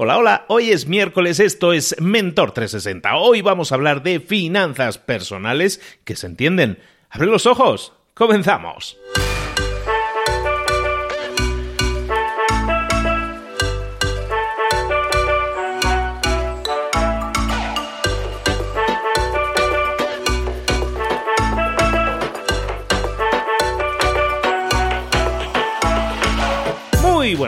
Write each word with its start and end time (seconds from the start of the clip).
Hola, 0.00 0.16
hola, 0.16 0.44
hoy 0.46 0.70
es 0.70 0.86
miércoles, 0.86 1.40
esto 1.40 1.72
es 1.72 1.96
Mentor 2.00 2.52
360. 2.52 3.16
Hoy 3.16 3.42
vamos 3.42 3.72
a 3.72 3.74
hablar 3.74 4.04
de 4.04 4.20
finanzas 4.20 4.96
personales 4.96 5.80
que 6.04 6.14
se 6.14 6.28
entienden. 6.28 6.78
Abre 7.10 7.26
los 7.26 7.46
ojos, 7.46 7.94
comenzamos. 8.14 8.96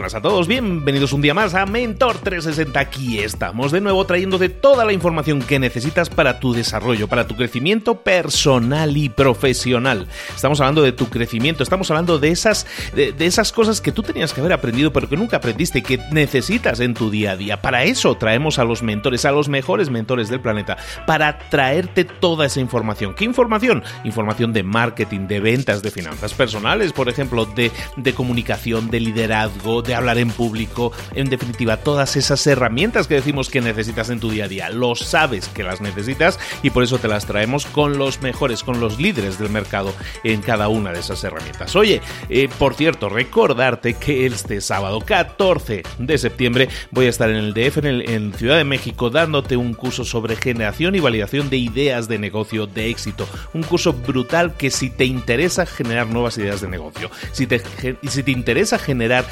Buenas 0.00 0.14
a 0.14 0.22
todos, 0.22 0.48
bienvenidos 0.48 1.12
un 1.12 1.20
día 1.20 1.34
más 1.34 1.54
a 1.54 1.66
Mentor 1.66 2.16
360. 2.16 2.80
Aquí 2.80 3.18
estamos 3.18 3.70
de 3.70 3.82
nuevo 3.82 4.06
trayéndote 4.06 4.48
toda 4.48 4.86
la 4.86 4.94
información 4.94 5.42
que 5.42 5.58
necesitas 5.58 6.08
para 6.08 6.40
tu 6.40 6.54
desarrollo, 6.54 7.06
para 7.06 7.26
tu 7.26 7.36
crecimiento 7.36 7.96
personal 7.96 8.96
y 8.96 9.10
profesional. 9.10 10.06
Estamos 10.34 10.58
hablando 10.58 10.80
de 10.80 10.92
tu 10.92 11.10
crecimiento, 11.10 11.62
estamos 11.62 11.90
hablando 11.90 12.18
de 12.18 12.30
esas, 12.30 12.66
de, 12.94 13.14
esas 13.18 13.52
cosas 13.52 13.82
que 13.82 13.92
tú 13.92 14.02
tenías 14.02 14.32
que 14.32 14.40
haber 14.40 14.54
aprendido 14.54 14.90
pero 14.90 15.06
que 15.06 15.18
nunca 15.18 15.36
aprendiste 15.36 15.80
y 15.80 15.82
que 15.82 15.98
necesitas 16.12 16.80
en 16.80 16.94
tu 16.94 17.10
día 17.10 17.32
a 17.32 17.36
día. 17.36 17.60
Para 17.60 17.84
eso 17.84 18.16
traemos 18.16 18.58
a 18.58 18.64
los 18.64 18.82
mentores, 18.82 19.26
a 19.26 19.32
los 19.32 19.50
mejores 19.50 19.90
mentores 19.90 20.30
del 20.30 20.40
planeta, 20.40 20.78
para 21.06 21.38
traerte 21.50 22.06
toda 22.06 22.46
esa 22.46 22.60
información. 22.60 23.12
¿Qué 23.14 23.26
información? 23.26 23.82
Información 24.04 24.54
de 24.54 24.62
marketing, 24.62 25.26
de 25.26 25.40
ventas, 25.40 25.82
de 25.82 25.90
finanzas 25.90 26.32
personales, 26.32 26.94
por 26.94 27.10
ejemplo, 27.10 27.44
de, 27.44 27.70
de 27.98 28.14
comunicación, 28.14 28.88
de 28.88 29.00
liderazgo 29.00 29.82
de 29.82 29.89
hablar 29.94 30.18
en 30.18 30.30
público, 30.30 30.92
en 31.14 31.28
definitiva, 31.30 31.78
todas 31.78 32.16
esas 32.16 32.46
herramientas 32.46 33.06
que 33.06 33.14
decimos 33.14 33.50
que 33.50 33.60
necesitas 33.60 34.10
en 34.10 34.20
tu 34.20 34.30
día 34.30 34.44
a 34.44 34.48
día. 34.48 34.70
Lo 34.70 34.94
sabes 34.94 35.48
que 35.48 35.62
las 35.62 35.80
necesitas 35.80 36.38
y 36.62 36.70
por 36.70 36.82
eso 36.82 36.98
te 36.98 37.08
las 37.08 37.26
traemos 37.26 37.66
con 37.66 37.98
los 37.98 38.22
mejores, 38.22 38.62
con 38.62 38.80
los 38.80 38.98
líderes 38.98 39.38
del 39.38 39.50
mercado 39.50 39.94
en 40.24 40.40
cada 40.40 40.68
una 40.68 40.92
de 40.92 41.00
esas 41.00 41.22
herramientas. 41.24 41.76
Oye, 41.76 42.00
eh, 42.28 42.48
por 42.58 42.74
cierto, 42.74 43.08
recordarte 43.08 43.94
que 43.94 44.26
este 44.26 44.60
sábado 44.60 45.00
14 45.00 45.82
de 45.98 46.18
septiembre 46.18 46.68
voy 46.90 47.06
a 47.06 47.10
estar 47.10 47.30
en 47.30 47.36
el 47.36 47.54
DF, 47.54 47.78
en, 47.78 47.86
el, 47.86 48.34
Ciudad 48.34 48.56
de 48.56 48.64
México, 48.64 49.10
dándote 49.10 49.56
un 49.56 49.74
curso 49.74 50.04
sobre 50.04 50.36
generación 50.36 50.94
y 50.94 51.00
validación 51.00 51.50
de 51.50 51.56
ideas 51.56 52.08
de 52.08 52.18
negocio 52.18 52.66
de 52.66 52.88
éxito. 52.88 53.28
Un 53.52 53.62
curso 53.62 53.92
brutal 53.92 54.54
que 54.56 54.70
si 54.70 54.90
te 54.90 55.04
interesa 55.04 55.66
generar 55.66 56.06
nuevas 56.06 56.38
ideas 56.38 56.60
de 56.60 56.68
negocio, 56.68 57.10
si 57.32 57.46
te, 57.46 57.60
si 58.08 58.22
te 58.22 58.30
interesa 58.30 58.78
generar 58.78 59.24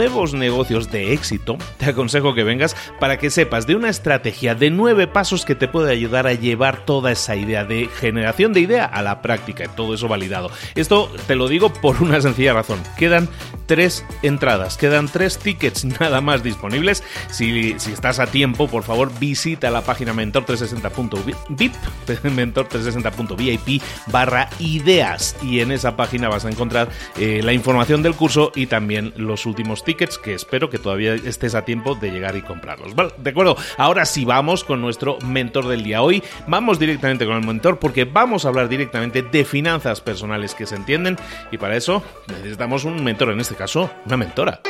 nuevos 0.00 0.32
negocios 0.32 0.90
de 0.90 1.12
éxito, 1.12 1.58
te 1.76 1.84
aconsejo 1.84 2.32
que 2.32 2.42
vengas 2.42 2.74
para 2.98 3.18
que 3.18 3.28
sepas 3.28 3.66
de 3.66 3.76
una 3.76 3.90
estrategia 3.90 4.54
de 4.54 4.70
nueve 4.70 5.06
pasos 5.06 5.44
que 5.44 5.54
te 5.54 5.68
puede 5.68 5.92
ayudar 5.92 6.26
a 6.26 6.32
llevar 6.32 6.86
toda 6.86 7.12
esa 7.12 7.36
idea 7.36 7.64
de 7.64 7.86
generación 7.86 8.54
de 8.54 8.60
idea 8.60 8.86
a 8.86 9.02
la 9.02 9.20
práctica 9.20 9.64
y 9.64 9.68
todo 9.68 9.92
eso 9.92 10.08
validado. 10.08 10.50
Esto 10.74 11.12
te 11.26 11.34
lo 11.34 11.48
digo 11.48 11.70
por 11.70 12.02
una 12.02 12.18
sencilla 12.22 12.54
razón. 12.54 12.80
Quedan 12.96 13.28
tres 13.66 14.02
entradas, 14.22 14.78
quedan 14.78 15.06
tres 15.06 15.36
tickets 15.36 15.84
nada 16.00 16.22
más 16.22 16.42
disponibles. 16.42 17.04
Si, 17.30 17.78
si 17.78 17.92
estás 17.92 18.20
a 18.20 18.26
tiempo, 18.26 18.68
por 18.68 18.84
favor, 18.84 19.12
visita 19.20 19.70
la 19.70 19.82
página 19.82 20.14
mentor360.vip, 20.14 21.74
mentor360.vip 22.24 23.82
barra 24.06 24.48
ideas 24.60 25.36
y 25.42 25.60
en 25.60 25.72
esa 25.72 25.94
página 25.94 26.30
vas 26.30 26.46
a 26.46 26.48
encontrar 26.48 26.88
eh, 27.18 27.42
la 27.44 27.52
información 27.52 28.02
del 28.02 28.14
curso 28.14 28.50
y 28.54 28.64
también 28.64 29.12
los 29.16 29.44
últimos 29.44 29.84
tickets 29.84 29.89
que 29.94 30.34
espero 30.34 30.70
que 30.70 30.78
todavía 30.78 31.14
estés 31.14 31.54
a 31.54 31.64
tiempo 31.64 31.94
de 31.94 32.10
llegar 32.10 32.36
y 32.36 32.42
comprarlos. 32.42 32.94
Vale, 32.94 33.12
de 33.16 33.30
acuerdo, 33.30 33.56
ahora 33.76 34.04
sí 34.04 34.24
vamos 34.24 34.64
con 34.64 34.80
nuestro 34.80 35.18
mentor 35.24 35.68
del 35.68 35.82
día. 35.82 36.02
Hoy 36.02 36.22
vamos 36.46 36.78
directamente 36.78 37.26
con 37.26 37.36
el 37.36 37.46
mentor 37.46 37.78
porque 37.78 38.04
vamos 38.04 38.44
a 38.44 38.48
hablar 38.48 38.68
directamente 38.68 39.22
de 39.22 39.44
finanzas 39.44 40.00
personales 40.00 40.54
que 40.54 40.66
se 40.66 40.76
entienden 40.76 41.16
y 41.50 41.58
para 41.58 41.76
eso 41.76 42.02
necesitamos 42.28 42.84
un 42.84 43.02
mentor, 43.02 43.30
en 43.30 43.40
este 43.40 43.54
caso, 43.54 43.90
una 44.06 44.16
mentora. 44.16 44.60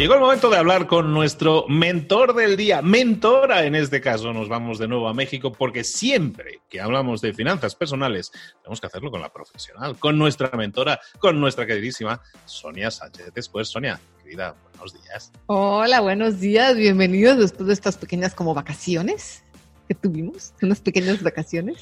Llegó 0.00 0.14
el 0.14 0.20
momento 0.20 0.48
de 0.48 0.56
hablar 0.56 0.86
con 0.86 1.12
nuestro 1.12 1.66
mentor 1.68 2.34
del 2.34 2.56
día, 2.56 2.80
mentora 2.80 3.66
en 3.66 3.74
este 3.74 4.00
caso. 4.00 4.32
Nos 4.32 4.48
vamos 4.48 4.78
de 4.78 4.88
nuevo 4.88 5.06
a 5.06 5.12
México 5.12 5.52
porque 5.52 5.84
siempre 5.84 6.62
que 6.70 6.80
hablamos 6.80 7.20
de 7.20 7.34
finanzas 7.34 7.74
personales 7.74 8.32
tenemos 8.62 8.80
que 8.80 8.86
hacerlo 8.86 9.10
con 9.10 9.20
la 9.20 9.30
profesional, 9.30 9.98
con 9.98 10.16
nuestra 10.16 10.50
mentora, 10.56 10.98
con 11.18 11.38
nuestra 11.38 11.66
queridísima 11.66 12.18
Sonia 12.46 12.90
Sánchez. 12.90 13.34
Después, 13.34 13.68
Sonia, 13.68 14.00
querida, 14.22 14.54
buenos 14.70 14.94
días. 15.02 15.32
Hola, 15.44 16.00
buenos 16.00 16.40
días, 16.40 16.78
bienvenidos 16.78 17.36
después 17.36 17.66
de 17.66 17.74
estas 17.74 17.98
pequeñas 17.98 18.34
como 18.34 18.54
vacaciones 18.54 19.42
tuvimos, 19.94 20.52
unas 20.62 20.80
pequeñas 20.80 21.22
vacaciones. 21.22 21.76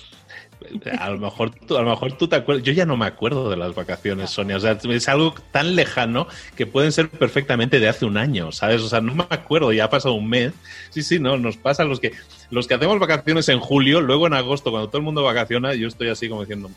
A 0.98 1.10
lo 1.10 1.18
mejor 1.18 1.50
tú, 1.50 1.76
a 1.76 1.82
lo 1.82 1.90
mejor 1.90 2.12
tú 2.12 2.28
te 2.28 2.36
acuerdas. 2.36 2.64
Yo 2.64 2.72
ya 2.72 2.86
no 2.86 2.96
me 2.96 3.06
acuerdo 3.06 3.48
de 3.50 3.56
las 3.56 3.74
vacaciones, 3.74 4.30
Sonia. 4.30 4.56
O 4.56 4.60
sea, 4.60 4.78
es 4.82 5.08
algo 5.08 5.34
tan 5.52 5.76
lejano 5.76 6.26
que 6.56 6.66
pueden 6.66 6.92
ser 6.92 7.08
perfectamente 7.10 7.80
de 7.80 7.88
hace 7.88 8.04
un 8.04 8.16
año, 8.16 8.52
¿sabes? 8.52 8.82
O 8.82 8.88
sea, 8.88 9.00
no 9.00 9.14
me 9.14 9.26
acuerdo, 9.30 9.72
ya 9.72 9.84
ha 9.84 9.90
pasado 9.90 10.14
un 10.14 10.28
mes. 10.28 10.52
Sí, 10.90 11.02
sí, 11.02 11.18
no, 11.18 11.38
nos 11.38 11.56
pasa 11.56 11.84
los 11.84 12.00
que 12.00 12.12
los 12.50 12.66
que 12.66 12.74
hacemos 12.74 12.98
vacaciones 12.98 13.48
en 13.48 13.60
julio, 13.60 14.00
luego 14.00 14.26
en 14.26 14.34
agosto, 14.34 14.70
cuando 14.70 14.88
todo 14.88 14.98
el 14.98 15.04
mundo 15.04 15.22
vacaciona, 15.22 15.74
yo 15.74 15.88
estoy 15.88 16.08
así 16.08 16.28
como 16.28 16.40
diciendo. 16.40 16.70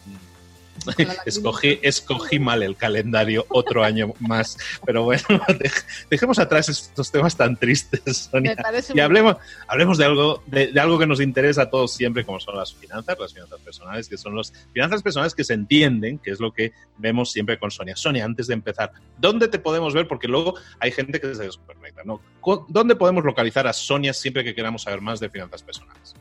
Escogí, 1.26 1.80
escogí 1.82 2.40
mal 2.40 2.64
el 2.64 2.76
calendario 2.76 3.46
otro 3.50 3.84
año 3.84 4.14
más. 4.20 4.58
Pero 4.86 5.04
bueno, 5.04 5.24
dejemos 6.10 6.40
atrás 6.40 6.70
estos 6.70 7.12
temas 7.12 7.36
tan 7.36 7.58
tristes, 7.58 8.30
Sonia. 8.32 8.56
Y 8.94 9.00
hablemos, 9.00 9.38
hablemos 9.68 9.98
de 9.98 10.06
algo, 10.06 10.44
de, 10.48 10.68
de, 10.68 10.80
algo 10.80 11.00
que 11.00 11.08
nos 11.08 11.22
interesa 11.22 11.64
a 11.64 11.70
todos 11.70 11.94
siempre, 11.94 12.26
como 12.26 12.40
son 12.40 12.56
las 12.56 12.74
finanzas, 12.74 13.18
las 13.20 13.34
finanzas 13.34 13.60
personales, 13.62 14.10
que 14.10 14.18
son 14.18 14.36
las 14.36 14.54
finanzas 14.74 15.02
personales 15.02 15.36
que 15.36 15.44
se 15.44 15.54
entienden, 15.54 16.20
que 16.20 16.32
es 16.32 16.40
lo 16.40 16.52
que 16.52 16.74
vemos 16.98 17.32
siempre 17.32 17.58
con 17.58 17.72
Sonia. 17.72 17.96
Sonia, 17.96 18.26
antes 18.26 18.48
de 18.48 18.54
empezar, 18.54 18.92
¿dónde 19.18 19.48
te 19.48 19.60
podemos 19.60 19.94
ver? 19.94 20.08
Porque 20.08 20.28
luego 20.28 20.56
hay 20.80 20.92
gente 20.92 21.20
que 21.20 21.34
se 21.36 21.44
desconecta, 21.44 22.04
¿no? 22.04 22.22
¿Dónde 22.68 22.96
podemos 22.96 23.24
localizar 23.24 23.68
a 23.68 23.74
Sonia 23.74 24.14
siempre 24.14 24.44
que 24.44 24.56
queramos 24.56 24.84
saber 24.84 25.02
más 25.02 25.20
de 25.20 25.30
finanzas 25.30 25.64
personales? 25.64 26.16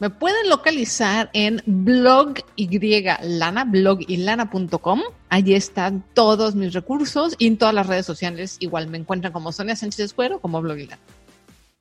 Me 0.00 0.10
pueden 0.10 0.48
localizar 0.48 1.30
en 1.32 1.62
blog 1.66 2.34
y 2.56 2.68
lana, 3.22 3.64
blogylana.com. 3.64 5.02
Allí 5.28 5.54
están 5.54 6.04
todos 6.14 6.54
mis 6.54 6.72
recursos 6.72 7.34
y 7.38 7.46
en 7.46 7.56
todas 7.56 7.74
las 7.74 7.86
redes 7.86 8.04
sociales 8.04 8.56
igual 8.60 8.88
me 8.88 8.98
encuentran 8.98 9.32
como 9.32 9.52
Sonia 9.52 9.76
Sánchez 9.76 10.00
Escuero, 10.00 10.40
como 10.40 10.60
blog 10.60 10.78
y 10.78 10.86
lana. 10.86 11.02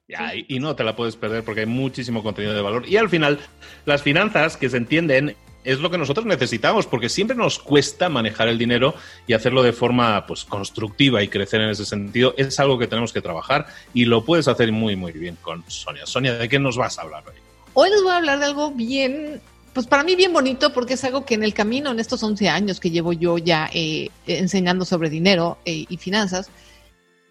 Ya, 0.07 0.31
sí. 0.31 0.45
y 0.47 0.59
no 0.59 0.75
te 0.75 0.83
la 0.83 0.95
puedes 0.95 1.15
perder 1.15 1.43
porque 1.43 1.61
hay 1.61 1.65
muchísimo 1.65 2.23
contenido 2.23 2.53
de 2.53 2.61
valor. 2.61 2.87
Y 2.87 2.97
al 2.97 3.09
final, 3.09 3.39
las 3.85 4.03
finanzas 4.03 4.57
que 4.57 4.69
se 4.69 4.77
entienden 4.77 5.35
es 5.63 5.79
lo 5.79 5.89
que 5.89 5.97
nosotros 5.97 6.25
necesitamos, 6.25 6.85
porque 6.85 7.09
siempre 7.09 7.35
nos 7.35 7.57
cuesta 7.57 8.09
manejar 8.09 8.47
el 8.47 8.57
dinero 8.57 8.93
y 9.27 9.33
hacerlo 9.33 9.63
de 9.63 9.73
forma 9.73 10.25
pues, 10.27 10.43
constructiva 10.43 11.23
y 11.23 11.29
crecer 11.29 11.61
en 11.61 11.69
ese 11.69 11.85
sentido. 11.85 12.35
Es 12.37 12.59
algo 12.59 12.77
que 12.77 12.87
tenemos 12.87 13.13
que 13.13 13.21
trabajar 13.21 13.67
y 13.93 14.05
lo 14.05 14.23
puedes 14.25 14.47
hacer 14.47 14.71
muy, 14.71 14.95
muy 14.95 15.13
bien 15.13 15.37
con 15.41 15.63
Sonia. 15.67 16.05
Sonia, 16.05 16.33
¿de 16.35 16.49
qué 16.49 16.59
nos 16.59 16.77
vas 16.77 16.99
a 16.99 17.03
hablar 17.03 17.23
hoy? 17.27 17.52
Hoy 17.75 17.89
les 17.89 18.03
voy 18.03 18.11
a 18.11 18.17
hablar 18.17 18.37
de 18.37 18.45
algo 18.45 18.69
bien, 18.69 19.41
pues 19.73 19.87
para 19.87 20.03
mí 20.03 20.15
bien 20.15 20.31
bonito, 20.31 20.71
porque 20.71 20.93
es 20.93 21.03
algo 21.03 21.25
que 21.25 21.33
en 21.33 21.43
el 21.43 21.55
camino, 21.55 21.89
en 21.89 21.99
estos 21.99 22.21
11 22.21 22.47
años 22.47 22.79
que 22.79 22.91
llevo 22.91 23.13
yo 23.13 23.39
ya 23.39 23.67
eh, 23.73 24.09
enseñando 24.27 24.85
sobre 24.85 25.09
dinero 25.09 25.57
eh, 25.65 25.85
y 25.89 25.97
finanzas, 25.97 26.49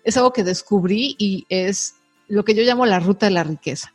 es 0.02 0.16
algo 0.16 0.32
que 0.32 0.42
descubrí 0.42 1.14
y 1.16 1.46
es 1.48 1.94
lo 2.26 2.44
que 2.44 2.54
yo 2.54 2.64
llamo 2.64 2.86
la 2.86 2.98
ruta 2.98 3.26
de 3.26 3.32
la 3.32 3.44
riqueza. 3.44 3.92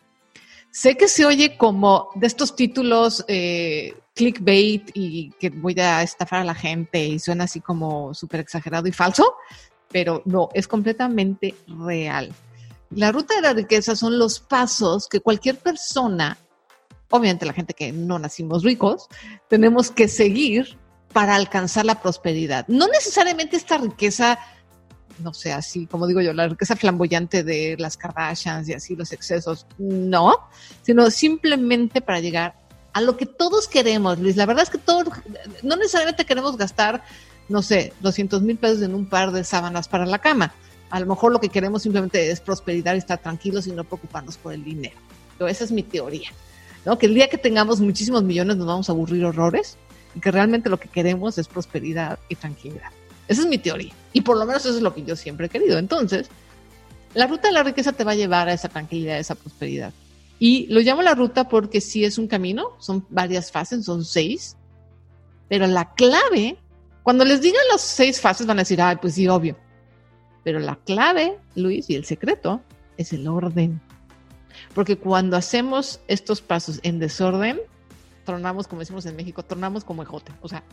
Sé 0.72 0.96
que 0.96 1.10
se 1.10 1.26
oye 1.26 1.58
como 1.58 2.12
de 2.16 2.28
estos 2.28 2.56
títulos 2.56 3.26
eh, 3.28 3.98
clickbait 4.16 4.90
y 4.94 5.32
que 5.40 5.50
voy 5.50 5.78
a 5.82 6.02
estafar 6.02 6.42
a 6.42 6.46
la 6.46 6.56
gente 6.56 7.06
y 7.06 7.20
suena 7.20 7.44
así 7.44 7.60
como 7.60 8.14
súper 8.14 8.40
exagerado 8.40 8.88
y 8.88 8.94
falso, 8.94 9.36
pero 9.92 10.22
no, 10.24 10.48
es 10.54 10.66
completamente 10.66 11.56
real. 11.68 12.34
La 12.92 13.12
ruta 13.12 13.36
de 13.36 13.42
la 13.42 13.54
riqueza 13.54 13.96
son 13.96 14.18
los 14.18 14.40
pasos 14.40 15.08
que 15.08 15.20
cualquier 15.20 15.58
persona, 15.58 16.38
obviamente 17.10 17.46
la 17.46 17.54
gente 17.54 17.74
que 17.74 17.92
no 17.92 18.18
nacimos 18.18 18.64
ricos, 18.64 19.08
tenemos 19.50 19.92
que 19.92 20.08
seguir 20.08 20.78
para 21.12 21.36
alcanzar 21.36 21.86
la 21.86 22.02
prosperidad. 22.02 22.66
No 22.68 22.88
necesariamente 22.88 23.58
esta 23.58 23.78
riqueza, 23.78 24.40
no 25.20 25.34
sé, 25.34 25.52
así 25.52 25.86
como 25.86 26.08
digo 26.08 26.22
yo, 26.22 26.32
la 26.34 26.48
riqueza 26.48 26.76
flamboyante 26.76 27.44
de 27.44 27.76
las 27.78 27.98
Kardashians 27.98 28.70
y 28.70 28.74
así 28.74 28.96
los 28.96 29.12
excesos, 29.12 29.66
no, 29.78 30.48
sino 30.82 31.10
simplemente 31.12 32.02
para 32.02 32.22
llegar 32.22 32.56
a 32.94 33.02
lo 33.02 33.18
que 33.18 33.26
todos 33.26 33.68
queremos, 33.68 34.18
Luis. 34.20 34.38
La 34.38 34.46
verdad 34.46 34.64
es 34.64 34.70
que 34.70 34.78
todos, 34.78 35.08
no 35.62 35.76
necesariamente 35.76 36.26
queremos 36.26 36.56
gastar, 36.56 37.04
no 37.50 37.62
sé, 37.62 37.94
200 38.00 38.42
mil 38.44 38.58
pesos 38.58 38.82
en 38.82 38.96
un 38.96 39.08
par 39.08 39.32
de 39.32 39.44
sábanas 39.44 39.90
para 39.90 40.06
la 40.06 40.20
cama 40.20 40.54
a 40.90 41.00
lo 41.00 41.06
mejor 41.06 41.32
lo 41.32 41.40
que 41.40 41.50
queremos 41.50 41.84
simplemente 41.84 42.32
es 42.32 42.40
prosperidad 42.40 42.96
y 42.96 43.00
estar 43.00 43.22
tranquilos 43.22 43.68
y 43.68 43.72
no 43.72 43.84
preocuparnos 43.84 44.38
por 44.38 44.54
el 44.54 44.64
dinero. 44.64 44.96
Pero 45.38 45.50
esa 45.50 45.64
es 45.64 45.72
mi 45.72 45.84
teoría. 45.84 46.30
¿no? 46.86 46.98
Que 46.98 47.08
el 47.08 47.14
día 47.14 47.28
que 47.30 47.38
tengamos 47.38 47.82
muchísimos 47.82 48.24
millones 48.24 48.58
nos 48.58 48.68
vamos 48.68 48.90
a 48.90 48.94
aburrir 48.94 49.26
horrores 49.26 49.78
y 50.16 50.20
que 50.20 50.32
realmente 50.32 50.70
lo 50.70 50.80
que 50.80 50.88
queremos 50.88 51.38
es 51.38 51.48
prosperidad 51.48 52.20
y 52.30 52.36
tranquilidad. 52.36 52.90
Esa 53.28 53.42
es 53.42 53.48
mi 53.48 53.58
teoría. 53.58 53.94
Y 54.14 54.22
por 54.22 54.38
lo 54.38 54.46
menos 54.46 54.66
eso 54.66 54.78
es 54.78 54.82
lo 54.82 54.94
que 54.94 55.04
yo 55.04 55.16
siempre 55.16 55.48
he 55.48 55.50
querido. 55.50 55.78
Entonces, 55.78 56.30
la 57.14 57.28
ruta 57.28 57.50
de 57.50 57.54
la 57.54 57.64
riqueza 57.64 57.92
te 57.92 58.04
va 58.04 58.12
a 58.12 58.16
llevar 58.16 58.48
a 58.48 58.54
esa 58.54 58.70
tranquilidad, 58.70 59.18
a 59.18 59.20
esa 59.20 59.36
prosperidad. 59.36 59.94
Y 60.40 60.68
lo 60.68 60.80
llamo 60.80 61.02
la 61.02 61.16
ruta 61.16 61.50
porque 61.50 61.82
sí 61.82 62.06
es 62.06 62.18
un 62.18 62.28
camino, 62.28 62.74
son 62.80 63.06
varias 63.10 63.52
fases, 63.52 63.86
son 63.86 64.06
seis, 64.06 64.56
pero 65.50 65.66
la 65.68 65.94
clave, 65.94 66.58
cuando 67.04 67.26
les 67.26 67.42
digan 67.42 67.62
las 67.72 67.82
seis 67.82 68.22
fases 68.22 68.46
van 68.46 68.60
a 68.60 68.62
decir, 68.62 68.82
ay, 68.82 68.98
pues 69.02 69.16
sí, 69.16 69.28
obvio. 69.28 69.58
Pero 70.48 70.62
la 70.62 70.78
clave, 70.78 71.38
Luis, 71.56 71.90
y 71.90 71.96
el 71.96 72.06
secreto 72.06 72.62
es 72.96 73.12
el 73.12 73.28
orden. 73.28 73.82
Porque 74.74 74.96
cuando 74.96 75.36
hacemos 75.36 76.00
estos 76.08 76.40
pasos 76.40 76.80
en 76.84 77.00
desorden, 77.00 77.60
tornamos, 78.26 78.66
como 78.66 78.80
decimos 78.80 79.06
en 79.08 79.18
México, 79.18 79.44
tornamos 79.44 79.84
como 79.84 80.04
ejote. 80.04 80.32
O 80.42 80.48
sea, 80.48 80.64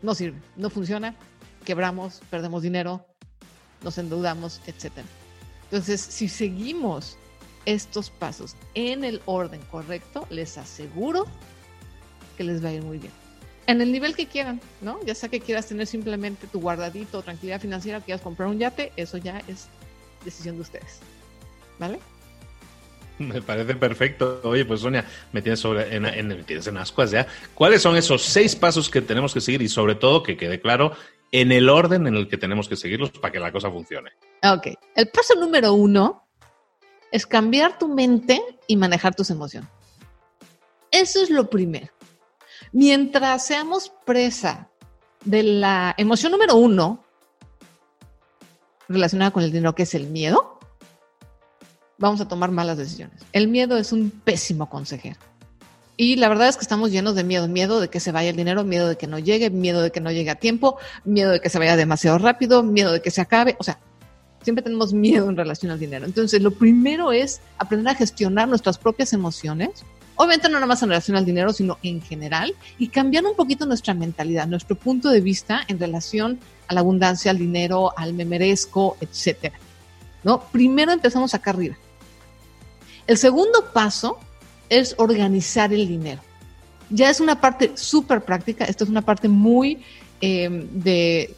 no 0.00 0.14
sirve, 0.14 0.38
no 0.54 0.70
funciona, 0.70 1.16
quebramos, 1.64 2.20
perdemos 2.30 2.62
dinero, 2.62 3.04
nos 3.82 3.98
endeudamos, 3.98 4.60
etc. 4.68 4.98
Entonces, 5.64 6.00
si 6.00 6.28
seguimos 6.28 7.16
estos 7.64 8.10
pasos 8.10 8.54
en 8.74 9.02
el 9.02 9.20
orden 9.24 9.60
correcto, 9.72 10.24
les 10.30 10.56
aseguro 10.56 11.26
que 12.36 12.44
les 12.44 12.64
va 12.64 12.68
a 12.68 12.74
ir 12.74 12.82
muy 12.84 12.98
bien. 12.98 13.27
En 13.68 13.82
el 13.82 13.92
nivel 13.92 14.16
que 14.16 14.24
quieran, 14.24 14.62
¿no? 14.80 14.98
Ya 15.04 15.14
sea 15.14 15.28
que 15.28 15.40
quieras 15.40 15.66
tener 15.66 15.86
simplemente 15.86 16.46
tu 16.46 16.58
guardadito, 16.58 17.20
tranquilidad 17.20 17.60
financiera, 17.60 18.00
quieras 18.00 18.22
comprar 18.22 18.48
un 18.48 18.58
yate, 18.58 18.92
eso 18.96 19.18
ya 19.18 19.42
es 19.46 19.68
decisión 20.24 20.56
de 20.56 20.62
ustedes. 20.62 21.00
¿Vale? 21.78 21.98
Me 23.18 23.42
parece 23.42 23.74
perfecto. 23.74 24.40
Oye, 24.44 24.64
pues 24.64 24.80
Sonia, 24.80 25.04
me 25.32 25.42
tienes, 25.42 25.60
sobre, 25.60 25.94
en, 25.94 26.06
en, 26.06 26.28
me 26.28 26.44
tienes 26.44 26.66
en 26.66 26.78
ascuas 26.78 27.10
ya. 27.10 27.26
¿Cuáles 27.52 27.82
son 27.82 27.94
esos 27.94 28.22
seis 28.22 28.56
pasos 28.56 28.88
que 28.88 29.02
tenemos 29.02 29.34
que 29.34 29.42
seguir 29.42 29.60
y 29.60 29.68
sobre 29.68 29.96
todo 29.96 30.22
que 30.22 30.38
quede 30.38 30.62
claro 30.62 30.92
en 31.30 31.52
el 31.52 31.68
orden 31.68 32.06
en 32.06 32.14
el 32.14 32.26
que 32.26 32.38
tenemos 32.38 32.70
que 32.70 32.76
seguirlos 32.76 33.10
para 33.10 33.32
que 33.32 33.38
la 33.38 33.52
cosa 33.52 33.70
funcione? 33.70 34.12
Ok. 34.44 34.68
El 34.94 35.08
paso 35.08 35.34
número 35.34 35.74
uno 35.74 36.26
es 37.12 37.26
cambiar 37.26 37.78
tu 37.78 37.86
mente 37.86 38.40
y 38.66 38.76
manejar 38.76 39.14
tus 39.14 39.28
emociones. 39.28 39.68
Eso 40.90 41.22
es 41.22 41.28
lo 41.28 41.50
primero. 41.50 41.97
Mientras 42.72 43.46
seamos 43.46 43.92
presa 44.04 44.68
de 45.24 45.42
la 45.42 45.94
emoción 45.96 46.32
número 46.32 46.56
uno 46.56 47.04
relacionada 48.88 49.30
con 49.30 49.42
el 49.42 49.52
dinero, 49.52 49.74
que 49.74 49.82
es 49.82 49.94
el 49.94 50.06
miedo, 50.08 50.58
vamos 51.98 52.20
a 52.20 52.28
tomar 52.28 52.50
malas 52.50 52.78
decisiones. 52.78 53.20
El 53.32 53.48
miedo 53.48 53.76
es 53.76 53.92
un 53.92 54.10
pésimo 54.10 54.68
consejero. 54.70 55.18
Y 55.96 56.14
la 56.16 56.28
verdad 56.28 56.48
es 56.48 56.56
que 56.56 56.62
estamos 56.62 56.92
llenos 56.92 57.16
de 57.16 57.24
miedo, 57.24 57.48
miedo 57.48 57.80
de 57.80 57.88
que 57.88 57.98
se 57.98 58.12
vaya 58.12 58.30
el 58.30 58.36
dinero, 58.36 58.62
miedo 58.62 58.88
de 58.88 58.96
que 58.96 59.08
no 59.08 59.18
llegue, 59.18 59.50
miedo 59.50 59.82
de 59.82 59.90
que 59.90 60.00
no 60.00 60.12
llegue 60.12 60.30
a 60.30 60.36
tiempo, 60.36 60.78
miedo 61.04 61.32
de 61.32 61.40
que 61.40 61.50
se 61.50 61.58
vaya 61.58 61.74
demasiado 61.74 62.18
rápido, 62.18 62.62
miedo 62.62 62.92
de 62.92 63.02
que 63.02 63.10
se 63.10 63.20
acabe. 63.20 63.56
O 63.58 63.64
sea, 63.64 63.80
siempre 64.42 64.62
tenemos 64.62 64.92
miedo 64.92 65.28
en 65.28 65.36
relación 65.36 65.72
al 65.72 65.80
dinero. 65.80 66.06
Entonces, 66.06 66.40
lo 66.40 66.52
primero 66.52 67.10
es 67.10 67.40
aprender 67.58 67.92
a 67.92 67.96
gestionar 67.96 68.48
nuestras 68.48 68.78
propias 68.78 69.12
emociones. 69.12 69.84
Obviamente 70.18 70.48
no 70.48 70.54
nada 70.54 70.66
más 70.66 70.82
en 70.82 70.88
relación 70.88 71.16
al 71.16 71.24
dinero, 71.24 71.52
sino 71.52 71.78
en 71.84 72.02
general, 72.02 72.52
y 72.76 72.88
cambiar 72.88 73.24
un 73.24 73.36
poquito 73.36 73.66
nuestra 73.66 73.94
mentalidad, 73.94 74.48
nuestro 74.48 74.74
punto 74.74 75.10
de 75.10 75.20
vista 75.20 75.62
en 75.68 75.78
relación 75.78 76.40
a 76.66 76.74
la 76.74 76.80
abundancia, 76.80 77.30
al 77.30 77.38
dinero, 77.38 77.92
al 77.96 78.14
me 78.14 78.24
merezco, 78.24 78.96
etcétera. 79.00 79.56
¿No? 80.24 80.40
Primero 80.40 80.90
empezamos 80.90 81.34
acá 81.34 81.50
arriba. 81.50 81.76
El 83.06 83.16
segundo 83.16 83.72
paso 83.72 84.18
es 84.68 84.96
organizar 84.98 85.72
el 85.72 85.86
dinero. 85.86 86.20
Ya 86.90 87.10
es 87.10 87.20
una 87.20 87.40
parte 87.40 87.76
súper 87.76 88.22
práctica, 88.22 88.64
esto 88.64 88.82
es 88.82 88.90
una 88.90 89.02
parte 89.02 89.28
muy 89.28 89.84
eh, 90.20 90.66
de, 90.72 91.36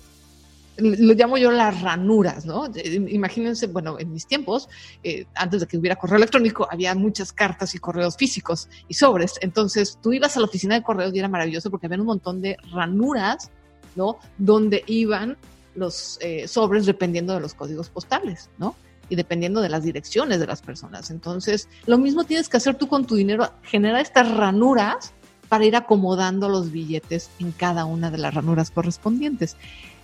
lo 0.81 1.15
llamo 1.15 1.39
yo 1.39 1.51
las 1.51 1.81
ranuras, 1.81 2.47
¿no? 2.47 2.71
Imagínense, 3.09 3.67
bueno, 3.67 3.99
en 3.99 4.13
mis 4.13 4.27
tiempos, 4.27 4.69
eh, 5.03 5.27
antes 5.35 5.61
de 5.61 5.67
que 5.67 5.77
hubiera 5.77 5.97
correo 5.97 6.17
electrónico, 6.17 6.67
había 6.71 6.95
muchas 6.95 7.33
cartas 7.33 7.75
y 7.75 7.79
correos 7.79 8.17
físicos 8.17 8.69
y 8.89 8.95
sobres. 8.95 9.35
Entonces, 9.41 9.99
tú 10.03 10.13
ibas 10.13 10.37
a 10.37 10.41
la 10.41 10.47
oficina 10.47 10.75
de 10.75 10.83
correos 10.83 11.15
y 11.15 11.19
era 11.19 11.29
maravilloso 11.29 11.71
porque 11.71 11.87
había 11.87 11.99
un 11.99 12.07
montón 12.07 12.41
de 12.41 12.57
ranuras, 12.73 13.51
¿no? 13.97 14.19
Donde 14.39 14.85
iban 14.87 15.37
los 15.75 16.19
eh, 16.21 16.49
sobres 16.49 16.87
dependiendo 16.87 17.35
de 17.35 17.41
los 17.41 17.55
códigos 17.55 17.89
postales, 17.89 18.51
¿no? 18.59 18.75
Y 19.09 19.17
dependiendo 19.17 19.61
de 19.61 19.69
las 19.69 19.83
direcciones 19.83 20.41
de 20.41 20.47
las 20.47 20.63
personas. 20.63 21.11
Entonces, 21.11 21.69
lo 21.87 21.99
mismo 21.99 22.25
tienes 22.25 22.49
que 22.49 22.57
hacer 22.57 22.77
tú 22.77 22.89
con 22.89 23.07
tu 23.07 23.17
dinero, 23.17 23.51
generar 23.63 24.01
estas 24.01 24.31
ranuras 24.31 25.13
para 25.49 25.65
ir 25.65 25.75
acomodando 25.75 26.49
los 26.49 26.71
billetes 26.71 27.29
en 27.41 27.51
cada 27.51 27.85
una 27.85 28.11
de 28.13 28.19
las 28.19 28.33
ranuras 28.33 28.71
correspondientes. 28.71 29.57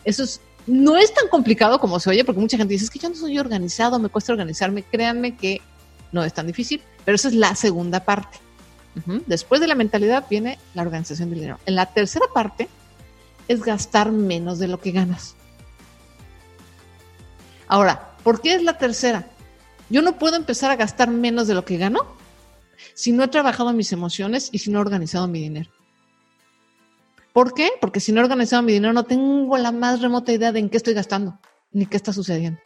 Eso 0.04 0.24
es 0.24 0.40
no 0.66 0.96
es 0.96 1.14
tan 1.14 1.28
complicado 1.28 1.78
como 1.78 2.00
se 2.00 2.10
oye, 2.10 2.24
porque 2.24 2.40
mucha 2.40 2.56
gente 2.56 2.72
dice, 2.72 2.84
es 2.84 2.90
que 2.90 2.98
yo 2.98 3.08
no 3.08 3.14
soy 3.14 3.38
organizado, 3.38 3.98
me 3.98 4.08
cuesta 4.08 4.32
organizarme. 4.32 4.82
Créanme 4.82 5.36
que 5.36 5.60
no 6.12 6.24
es 6.24 6.34
tan 6.34 6.46
difícil, 6.46 6.82
pero 7.04 7.14
esa 7.14 7.28
es 7.28 7.34
la 7.34 7.54
segunda 7.54 8.04
parte. 8.04 8.38
Después 9.26 9.60
de 9.60 9.66
la 9.66 9.74
mentalidad 9.74 10.24
viene 10.30 10.58
la 10.72 10.80
organización 10.80 11.28
del 11.28 11.40
dinero. 11.40 11.60
En 11.66 11.74
la 11.74 11.84
tercera 11.84 12.24
parte 12.32 12.66
es 13.46 13.62
gastar 13.62 14.10
menos 14.10 14.58
de 14.58 14.68
lo 14.68 14.80
que 14.80 14.90
ganas. 14.90 15.34
Ahora, 17.68 18.16
¿por 18.24 18.40
qué 18.40 18.54
es 18.54 18.62
la 18.62 18.78
tercera? 18.78 19.26
Yo 19.90 20.00
no 20.00 20.18
puedo 20.18 20.36
empezar 20.36 20.70
a 20.70 20.76
gastar 20.76 21.10
menos 21.10 21.46
de 21.46 21.54
lo 21.54 21.64
que 21.66 21.76
gano 21.76 22.06
si 22.94 23.12
no 23.12 23.24
he 23.24 23.28
trabajado 23.28 23.72
mis 23.74 23.92
emociones 23.92 24.48
y 24.50 24.58
si 24.58 24.70
no 24.70 24.78
he 24.78 24.80
organizado 24.80 25.28
mi 25.28 25.40
dinero. 25.40 25.70
¿Por 27.36 27.52
qué? 27.52 27.72
Porque 27.82 28.00
si 28.00 28.12
no 28.12 28.22
he 28.22 28.24
organizado 28.24 28.62
mi 28.62 28.72
dinero 28.72 28.94
no 28.94 29.04
tengo 29.04 29.58
la 29.58 29.70
más 29.70 30.00
remota 30.00 30.32
idea 30.32 30.52
de 30.52 30.58
en 30.58 30.70
qué 30.70 30.78
estoy 30.78 30.94
gastando 30.94 31.38
ni 31.70 31.84
qué 31.84 31.98
está 31.98 32.14
sucediendo. 32.14 32.58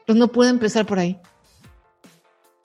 Entonces 0.00 0.20
no 0.20 0.28
puedo 0.28 0.50
empezar 0.50 0.84
por 0.84 0.98
ahí. 0.98 1.18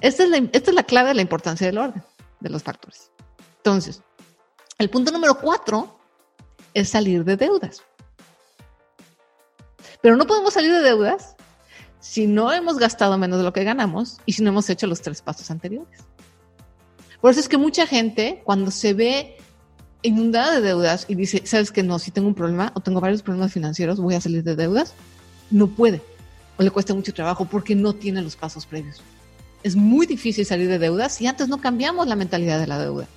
Esta 0.02 0.24
es, 0.24 0.30
la, 0.30 0.38
esta 0.52 0.72
es 0.72 0.76
la 0.76 0.84
clave 0.84 1.08
de 1.08 1.14
la 1.16 1.22
importancia 1.22 1.66
del 1.66 1.78
orden, 1.78 2.04
de 2.42 2.50
los 2.50 2.62
factores. 2.62 3.10
Entonces, 3.56 4.04
el 4.80 4.90
punto 4.90 5.14
número 5.14 5.40
cuatro 5.40 5.98
es 6.74 6.90
salir 6.90 7.24
de 7.24 7.38
deudas. 7.38 7.84
Pero 10.02 10.18
no 10.18 10.28
podemos 10.28 10.54
salir 10.54 10.74
de 10.74 10.82
deudas 10.82 11.38
si 12.02 12.28
no 12.28 12.52
hemos 12.52 12.78
gastado 12.78 13.18
menos 13.18 13.38
de 13.38 13.46
lo 13.46 13.54
que 13.54 13.64
ganamos 13.64 14.20
y 14.26 14.34
si 14.34 14.44
no 14.44 14.50
hemos 14.50 14.70
hecho 14.70 14.88
los 14.88 15.02
tres 15.02 15.22
pasos 15.22 15.50
anteriores. 15.52 16.02
Por 17.22 17.32
eso 17.32 17.40
es 17.40 17.48
que 17.48 17.58
mucha 17.58 17.88
gente, 17.88 18.42
cuando 18.44 18.72
se 18.72 18.94
ve 18.94 19.38
inundada 20.04 20.56
de 20.56 20.62
deudas 20.62 21.06
y 21.08 21.16
dice, 21.16 21.44
¿sabes 21.46 21.72
que 21.72 21.84
no? 21.84 22.00
Si 22.00 22.12
tengo 22.12 22.28
un 22.28 22.36
problema 22.36 22.72
o 22.76 22.80
tengo 22.80 23.00
varios 23.00 23.22
problemas 23.22 23.54
financieros, 23.54 24.00
voy 24.00 24.16
a 24.16 24.22
salir 24.22 24.44
de 24.44 24.56
deudas, 24.56 24.94
no 25.50 25.68
puede 25.68 26.02
o 26.58 26.64
le 26.64 26.72
cuesta 26.72 26.94
mucho 26.94 27.14
trabajo 27.14 27.46
porque 27.46 27.76
no 27.76 27.94
tiene 27.94 28.22
los 28.22 28.36
pasos 28.36 28.66
previos. 28.66 29.02
Es 29.64 29.76
muy 29.76 30.08
difícil 30.08 30.46
salir 30.46 30.68
de 30.68 30.80
deudas 30.80 31.14
si 31.14 31.28
antes 31.28 31.48
no 31.48 31.62
cambiamos 31.62 32.08
la 32.08 32.16
mentalidad 32.16 32.60
de 32.60 32.68
la 32.68 32.80
deuda. 32.80 33.08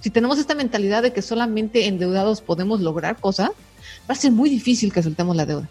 Si 0.00 0.10
tenemos 0.10 0.38
esta 0.38 0.54
mentalidad 0.54 1.02
de 1.02 1.12
que 1.12 1.20
solamente 1.20 1.86
endeudados 1.86 2.40
podemos 2.40 2.80
lograr 2.80 3.20
cosas, 3.20 3.50
va 4.08 4.14
a 4.14 4.14
ser 4.14 4.32
muy 4.32 4.48
difícil 4.48 4.92
que 4.92 5.02
soltemos 5.02 5.36
la 5.36 5.44
deuda. 5.44 5.68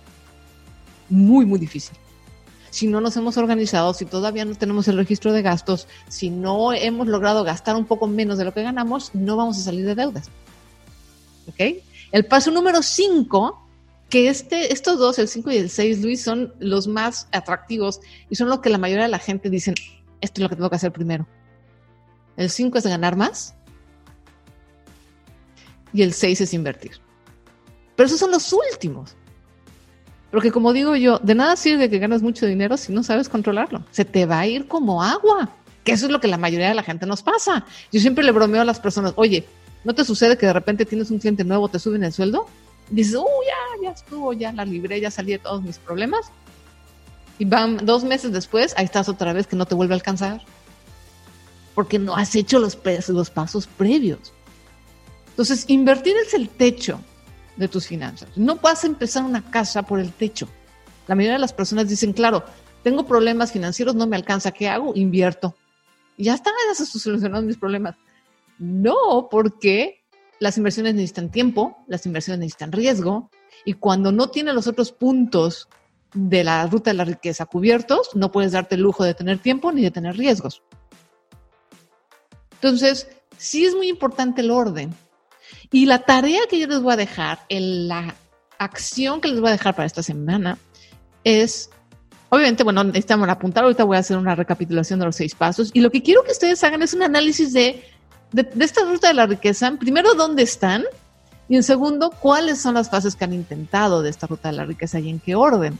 Muy, 1.10 1.46
muy 1.46 1.58
difícil. 1.58 1.98
Si 2.70 2.86
no 2.86 3.02
nos 3.02 3.18
hemos 3.18 3.38
organizado, 3.38 3.96
si 3.96 4.06
todavía 4.06 4.46
no 4.46 4.54
tenemos 4.54 4.88
el 4.88 4.98
registro 4.98 5.34
de 5.34 5.42
gastos, 5.42 5.88
si 6.08 6.30
no 6.30 6.74
hemos 6.74 7.08
logrado 7.08 7.44
gastar 7.44 7.76
un 7.76 7.86
poco 7.86 8.06
menos 8.06 8.38
de 8.38 8.46
lo 8.46 8.54
que 8.54 8.62
ganamos, 8.62 9.16
no 9.16 9.36
vamos 9.36 9.58
a 9.58 9.62
salir 9.62 9.86
de 9.88 9.96
deudas. 9.96 10.30
El 12.12 12.26
paso 12.26 12.52
número 12.52 12.82
5, 12.82 13.68
que 14.10 14.30
este, 14.30 14.74
estos 14.74 14.98
dos, 14.98 15.20
el 15.20 15.28
5 15.28 15.52
y 15.52 15.58
el 15.58 15.70
6, 15.70 16.02
Luis, 16.02 16.22
son 16.22 16.54
los 16.60 16.88
más 16.88 17.28
atractivos 17.32 18.02
y 18.30 18.36
son 18.36 18.50
lo 18.50 18.62
que 18.62 18.70
la 18.70 18.78
mayoría 18.78 19.04
de 19.04 19.12
la 19.12 19.20
gente 19.20 19.50
dicen, 19.50 19.76
esto 20.22 20.42
es 20.42 20.44
lo 20.44 20.50
que 20.50 20.56
tengo 20.56 20.70
que 20.70 20.76
hacer 20.76 20.92
primero. 20.92 21.28
El 22.38 22.50
5 22.50 22.78
es 22.78 22.88
ganar 22.88 23.16
más 23.16 23.56
y 25.94 26.02
el 26.02 26.14
6 26.14 26.42
es 26.42 26.54
invertir. 26.54 26.94
Pero 27.96 28.08
esos 28.08 28.20
son 28.20 28.32
los 28.32 28.54
últimos. 28.54 29.16
Porque 30.32 30.52
como 30.52 30.74
digo 30.74 30.96
yo, 30.96 31.20
de 31.20 31.36
nada 31.36 31.56
sirve 31.56 31.90
que 31.90 32.00
ganes 32.00 32.22
mucho 32.22 32.46
dinero 32.46 32.78
si 32.78 32.94
no 32.94 33.04
sabes 33.04 33.30
controlarlo. 33.30 33.84
Se 33.92 34.06
te 34.06 34.26
va 34.26 34.40
a 34.40 34.48
ir 34.48 34.68
como 34.68 35.04
agua. 35.04 35.50
Que 35.84 35.94
eso 35.94 36.06
es 36.06 36.12
lo 36.12 36.20
que 36.20 36.28
la 36.28 36.38
mayoría 36.38 36.70
de 36.70 36.76
la 36.76 36.84
gente 36.84 37.06
nos 37.06 37.24
pasa. 37.24 37.66
Yo 37.92 38.00
siempre 38.00 38.24
le 38.24 38.32
bromeo 38.32 38.62
a 38.62 38.66
las 38.66 38.80
personas, 38.80 39.14
oye, 39.16 39.46
¿No 39.84 39.96
te 39.96 40.04
sucede 40.04 40.38
que 40.38 40.46
de 40.46 40.54
repente 40.54 40.86
tienes 40.86 41.10
un 41.12 41.20
cliente 41.20 41.44
nuevo, 41.44 41.70
te 41.70 41.80
suben 41.80 42.04
el 42.04 42.12
sueldo? 42.12 42.48
Y 42.92 42.96
dices, 42.96 43.16
oh, 43.16 43.26
ya, 43.46 43.84
ya 43.84 43.92
estuvo, 43.92 44.34
ya 44.34 44.52
la 44.52 44.66
libré, 44.66 45.00
ya 45.00 45.12
salí 45.12 45.32
de 45.32 45.40
todos 45.40 45.62
mis 45.62 45.78
problemas. 45.78 46.32
Y 47.38 47.46
van 47.46 47.86
dos 47.86 48.04
meses 48.04 48.32
después, 48.34 48.74
ahí 48.78 48.86
estás 48.86 49.08
otra 49.08 49.32
vez 49.32 49.48
que 49.48 49.56
no 49.56 49.66
te 49.66 49.76
vuelve 49.76 49.94
a 49.94 49.96
alcanzar. 49.96 50.42
Porque 51.76 51.98
no 51.98 52.16
has 52.16 52.36
hecho 52.36 52.60
los, 52.60 52.76
pasos 52.76 53.68
previos. 53.68 54.34
Entonces, 55.30 55.64
invertir 55.68 56.16
es 56.18 56.34
el 56.34 56.50
techo 56.50 57.00
de 57.56 57.70
tus 57.70 57.88
finanzas. 57.88 58.30
No 58.36 58.60
a 58.62 58.86
empezar 58.86 59.24
una 59.24 59.50
casa 59.50 59.84
por 59.84 60.00
el 60.00 60.12
techo. 60.12 60.50
La 61.08 61.16
mayoría 61.16 61.34
de 61.34 61.40
las 61.40 61.54
personas 61.54 61.88
dicen, 61.88 62.12
claro, 62.12 62.44
tengo 62.84 63.06
problemas 63.06 63.52
financieros, 63.54 63.96
no 63.96 64.08
me 64.08 64.18
alcanza, 64.18 64.52
¿qué 64.52 64.68
hago? 64.68 64.94
Invierto. 64.96 65.56
Y 66.18 66.26
ya 66.26 66.34
está, 66.34 66.52
ya 66.68 66.76
se 66.76 66.86
solucionaron 66.86 67.46
mis 67.46 67.58
problemas. 67.58 67.96
No, 68.60 69.30
porque 69.32 70.04
las 70.40 70.58
inversiones 70.58 70.94
necesitan 70.94 71.32
tiempo, 71.32 71.78
las 71.88 72.06
inversiones 72.06 72.40
necesitan 72.40 72.72
riesgo 72.72 73.30
Y 73.66 73.74
cuando 73.74 74.12
no 74.12 74.30
tiene 74.30 74.54
los 74.54 74.68
otros 74.68 74.92
puntos 74.92 75.68
de 76.14 76.44
la 76.44 76.66
ruta 76.68 76.92
de 76.92 76.98
la 76.98 77.06
riqueza 77.06 77.46
cubiertos, 77.46 78.12
no 78.16 78.32
puedes 78.32 78.54
darte 78.54 78.76
el 78.76 78.82
lujo 78.82 79.04
de 79.04 79.14
tener 79.14 79.40
tiempo 79.40 79.72
ni 79.72 79.82
de 79.82 79.92
tener 79.92 80.18
riesgos. 80.18 80.64
Entonces, 82.54 83.08
sí 83.38 83.66
es 83.66 83.76
muy 83.76 83.90
importante 83.90 84.42
el 84.42 84.52
orden. 84.52 84.94
Y 85.72 85.86
la 85.86 86.00
tarea 86.00 86.42
que 86.50 86.60
yo 86.60 86.68
les 86.68 86.82
voy 86.82 86.94
a 86.94 86.98
dejar, 86.98 87.40
la 87.50 88.16
acción 88.58 89.22
que 89.22 89.28
les 89.30 89.40
voy 89.40 89.50
a 89.50 89.54
dejar 89.54 89.76
para 89.76 89.86
esta 89.86 90.04
semana 90.04 90.58
es, 91.24 91.70
obviamente, 92.30 92.64
bueno, 92.64 92.84
necesitamos 92.84 93.30
apuntar, 93.30 93.64
ahorita 93.64 93.84
voy 93.84 93.98
a 93.98 94.02
hacer 94.02 94.18
una 94.18 94.36
recapitulación 94.36 95.00
de 95.00 95.06
los 95.06 95.16
seis 95.16 95.36
pasos. 95.36 95.70
Y 95.74 95.82
lo 95.82 95.92
que 95.92 96.02
quiero 96.02 96.24
que 96.24 96.32
ustedes 96.32 96.64
hagan 96.64 96.82
es 96.82 96.94
un 96.94 97.04
análisis 97.04 97.54
de, 97.54 97.84
de, 98.32 98.44
de 98.44 98.66
esta 98.66 98.84
ruta 98.86 99.08
de 99.08 99.14
la 99.14 99.26
riqueza. 99.26 99.72
Primero, 99.80 100.14
¿dónde 100.14 100.44
están? 100.44 100.84
Y 101.48 101.56
en 101.56 101.64
segundo, 101.64 102.12
¿cuáles 102.12 102.62
son 102.62 102.76
las 102.76 102.90
fases 102.90 103.16
que 103.16 103.26
han 103.26 103.34
intentado 103.34 104.04
de 104.04 104.12
esta 104.12 104.28
ruta 104.28 104.50
de 104.50 104.58
la 104.58 104.66
riqueza 104.66 105.00
y 105.00 105.10
en 105.10 105.20
qué 105.20 105.36
orden? 105.36 105.80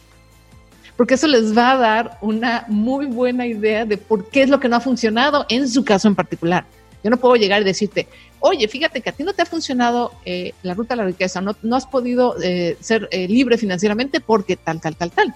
Porque 0.98 1.14
eso 1.14 1.28
les 1.28 1.56
va 1.56 1.72
a 1.72 1.78
dar 1.78 2.18
una 2.22 2.66
muy 2.68 3.06
buena 3.06 3.46
idea 3.46 3.86
de 3.86 3.98
por 3.98 4.30
qué 4.30 4.44
es 4.44 4.50
lo 4.50 4.60
que 4.60 4.68
no 4.68 4.76
ha 4.76 4.82
funcionado 4.82 5.46
en 5.48 5.70
su 5.70 5.86
caso 5.86 6.08
en 6.08 6.16
particular. 6.16 6.66
Yo 7.04 7.10
no 7.10 7.18
puedo 7.18 7.36
llegar 7.36 7.62
y 7.62 7.66
decirte, 7.66 8.08
oye, 8.40 8.68
fíjate 8.68 9.00
que 9.00 9.10
a 9.10 9.14
ti 9.14 9.24
no 9.24 9.34
te 9.34 9.44
ha 9.44 9.46
funcionado 9.46 10.12
eh, 10.26 10.54
la 10.64 10.74
ruta 10.74 10.96
de 10.96 11.04
la 11.04 11.06
riqueza, 11.06 11.40
no, 11.40 11.56
no 11.62 11.76
has 11.76 11.86
podido 11.86 12.36
eh, 12.42 12.76
ser 12.82 13.08
eh, 13.12 13.28
libre 13.28 13.58
financieramente 13.58 14.20
porque 14.20 14.58
tal, 14.58 14.82
tal, 14.82 14.96
tal, 14.96 15.12
tal. 15.12 15.34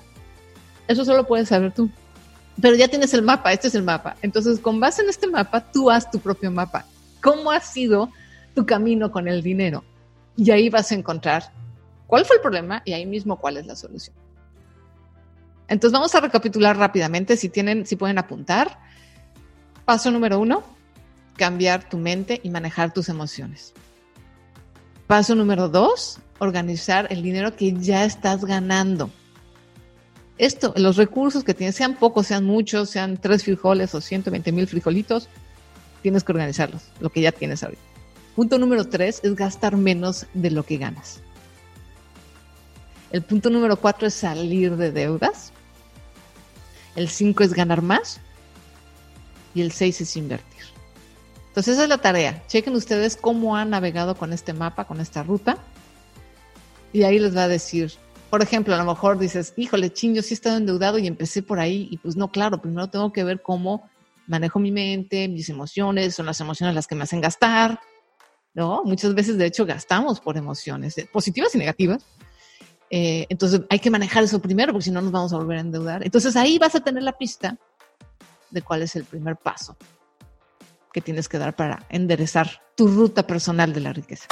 Eso 0.88 1.05
solo 1.05 1.25
puedes 1.25 1.48
saber 1.48 1.72
tú. 1.72 1.89
Pero 2.62 2.75
ya 2.75 2.88
tienes 2.88 3.13
el 3.13 3.22
mapa, 3.22 3.53
este 3.53 3.67
es 3.67 3.75
el 3.75 3.84
mapa. 3.84 4.17
Entonces, 4.22 4.60
con 4.60 4.79
base 4.79 5.01
en 5.01 5.10
este 5.10 5.27
mapa, 5.27 5.62
tú 5.72 5.89
haz 5.89 6.10
tu 6.12 6.20
propio 6.20 6.51
mapa. 6.51 6.86
¿Cómo 7.23 7.51
ha 7.51 7.61
sido 7.61 8.09
tu 8.53 8.65
camino 8.65 9.09
con 9.09 9.29
el 9.29 9.41
dinero? 9.41 9.85
Y 10.35 10.51
ahí 10.51 10.69
vas 10.69 10.91
a 10.91 10.95
encontrar 10.95 11.51
cuál 12.05 12.25
fue 12.25 12.35
el 12.35 12.41
problema 12.41 12.81
y 12.83 12.91
ahí 12.91 13.05
mismo 13.05 13.37
cuál 13.37 13.55
es 13.55 13.65
la 13.65 13.77
solución. 13.77 14.15
Entonces 15.69 15.93
vamos 15.93 16.13
a 16.13 16.19
recapitular 16.19 16.77
rápidamente, 16.77 17.37
si 17.37 17.47
tienen, 17.47 17.85
si 17.85 17.95
pueden 17.95 18.17
apuntar. 18.17 18.77
Paso 19.85 20.11
número 20.11 20.37
uno, 20.37 20.63
cambiar 21.37 21.87
tu 21.87 21.97
mente 21.97 22.41
y 22.43 22.49
manejar 22.49 22.93
tus 22.93 23.07
emociones. 23.07 23.73
Paso 25.07 25.33
número 25.33 25.69
dos, 25.69 26.19
organizar 26.39 27.07
el 27.09 27.23
dinero 27.23 27.55
que 27.55 27.71
ya 27.71 28.03
estás 28.03 28.43
ganando. 28.43 29.09
Esto, 30.37 30.73
los 30.75 30.97
recursos 30.97 31.45
que 31.45 31.53
tienes, 31.53 31.75
sean 31.75 31.95
pocos, 31.95 32.27
sean 32.27 32.43
muchos, 32.43 32.89
sean 32.89 33.15
tres 33.15 33.45
frijoles 33.45 33.95
o 33.95 34.01
120 34.01 34.51
mil 34.51 34.67
frijolitos, 34.67 35.29
tienes 36.03 36.24
que 36.24 36.33
organizarlos, 36.33 36.83
lo 37.00 37.10
que 37.10 37.22
ya 37.22 37.31
tienes 37.31 37.63
ahorita. 37.63 37.81
Punto 38.36 38.60
número 38.60 38.86
tres 38.88 39.22
es 39.24 39.36
gastar 39.36 39.77
menos 39.77 40.27
de 40.33 40.51
lo 40.51 40.63
que 40.63 40.77
ganas. 40.77 41.22
El 43.12 43.22
punto 43.22 43.50
número 43.50 43.77
cuatro 43.77 44.07
es 44.07 44.13
salir 44.13 44.75
de 44.75 44.91
deudas. 44.91 45.51
El 46.95 47.10
cinco 47.10 47.43
es 47.43 47.53
ganar 47.53 47.81
más. 47.81 48.19
Y 49.55 49.62
el 49.62 49.72
seis 49.72 50.01
es 50.01 50.17
invertir. 50.17 50.63
Entonces 51.50 51.75
esa 51.75 51.83
es 51.83 51.89
la 51.89 52.00
tarea. 52.00 52.43
Chequen 52.48 52.75
ustedes 52.75 53.15
cómo 53.15 53.55
han 53.55 53.69
navegado 53.69 54.15
con 54.15 54.33
este 54.33 54.53
mapa, 54.53 54.86
con 54.86 55.00
esta 55.00 55.22
ruta. 55.22 55.57
Y 56.91 57.03
ahí 57.03 57.19
les 57.19 57.38
va 57.38 57.43
a 57.43 57.48
decir, 57.48 57.93
por 58.31 58.41
ejemplo, 58.41 58.74
a 58.74 58.79
lo 58.79 58.86
mejor 58.86 59.19
dices, 59.19 59.53
híjole, 59.57 59.93
ching, 59.93 60.15
yo 60.15 60.24
sí 60.24 60.33
he 60.33 60.36
estado 60.36 60.57
endeudado 60.57 60.98
y 60.98 61.05
empecé 61.05 61.43
por 61.43 61.60
ahí. 61.60 61.88
Y 61.91 61.98
pues 61.98 62.15
no, 62.15 62.31
claro, 62.31 62.60
primero 62.60 62.89
tengo 62.89 63.13
que 63.13 63.24
ver 63.24 63.43
cómo 63.43 63.88
manejo 64.27 64.59
mi 64.59 64.71
mente, 64.71 65.27
mis 65.27 65.49
emociones, 65.49 66.15
son 66.15 66.25
las 66.25 66.39
emociones 66.39 66.75
las 66.75 66.87
que 66.87 66.95
me 66.95 67.03
hacen 67.03 67.21
gastar. 67.21 67.79
¿no? 68.53 68.83
Muchas 68.83 69.15
veces, 69.15 69.37
de 69.37 69.45
hecho, 69.45 69.65
gastamos 69.65 70.19
por 70.19 70.37
emociones, 70.37 70.97
eh, 70.97 71.09
positivas 71.11 71.53
y 71.55 71.57
negativas. 71.57 72.05
Eh, 72.89 73.25
entonces 73.29 73.61
hay 73.69 73.79
que 73.79 73.89
manejar 73.89 74.23
eso 74.23 74.39
primero 74.39 74.71
porque 74.71 74.85
si 74.85 74.91
no 74.91 75.01
nos 75.01 75.11
vamos 75.11 75.33
a 75.33 75.37
volver 75.37 75.57
a 75.57 75.61
endeudar. 75.61 76.05
Entonces 76.05 76.35
ahí 76.35 76.59
vas 76.59 76.75
a 76.75 76.81
tener 76.81 77.01
la 77.01 77.17
pista 77.17 77.57
de 78.51 78.61
cuál 78.61 78.83
es 78.83 78.95
el 78.95 79.03
primer 79.03 79.35
paso 79.35 79.75
que 80.91 81.01
tienes 81.01 81.27
que 81.27 81.39
dar 81.39 81.55
para 81.55 81.87
enderezar 81.89 82.61
tu 82.75 82.87
ruta 82.87 83.25
personal 83.25 83.73
de 83.73 83.79
la 83.79 83.93
riqueza. 83.93 84.27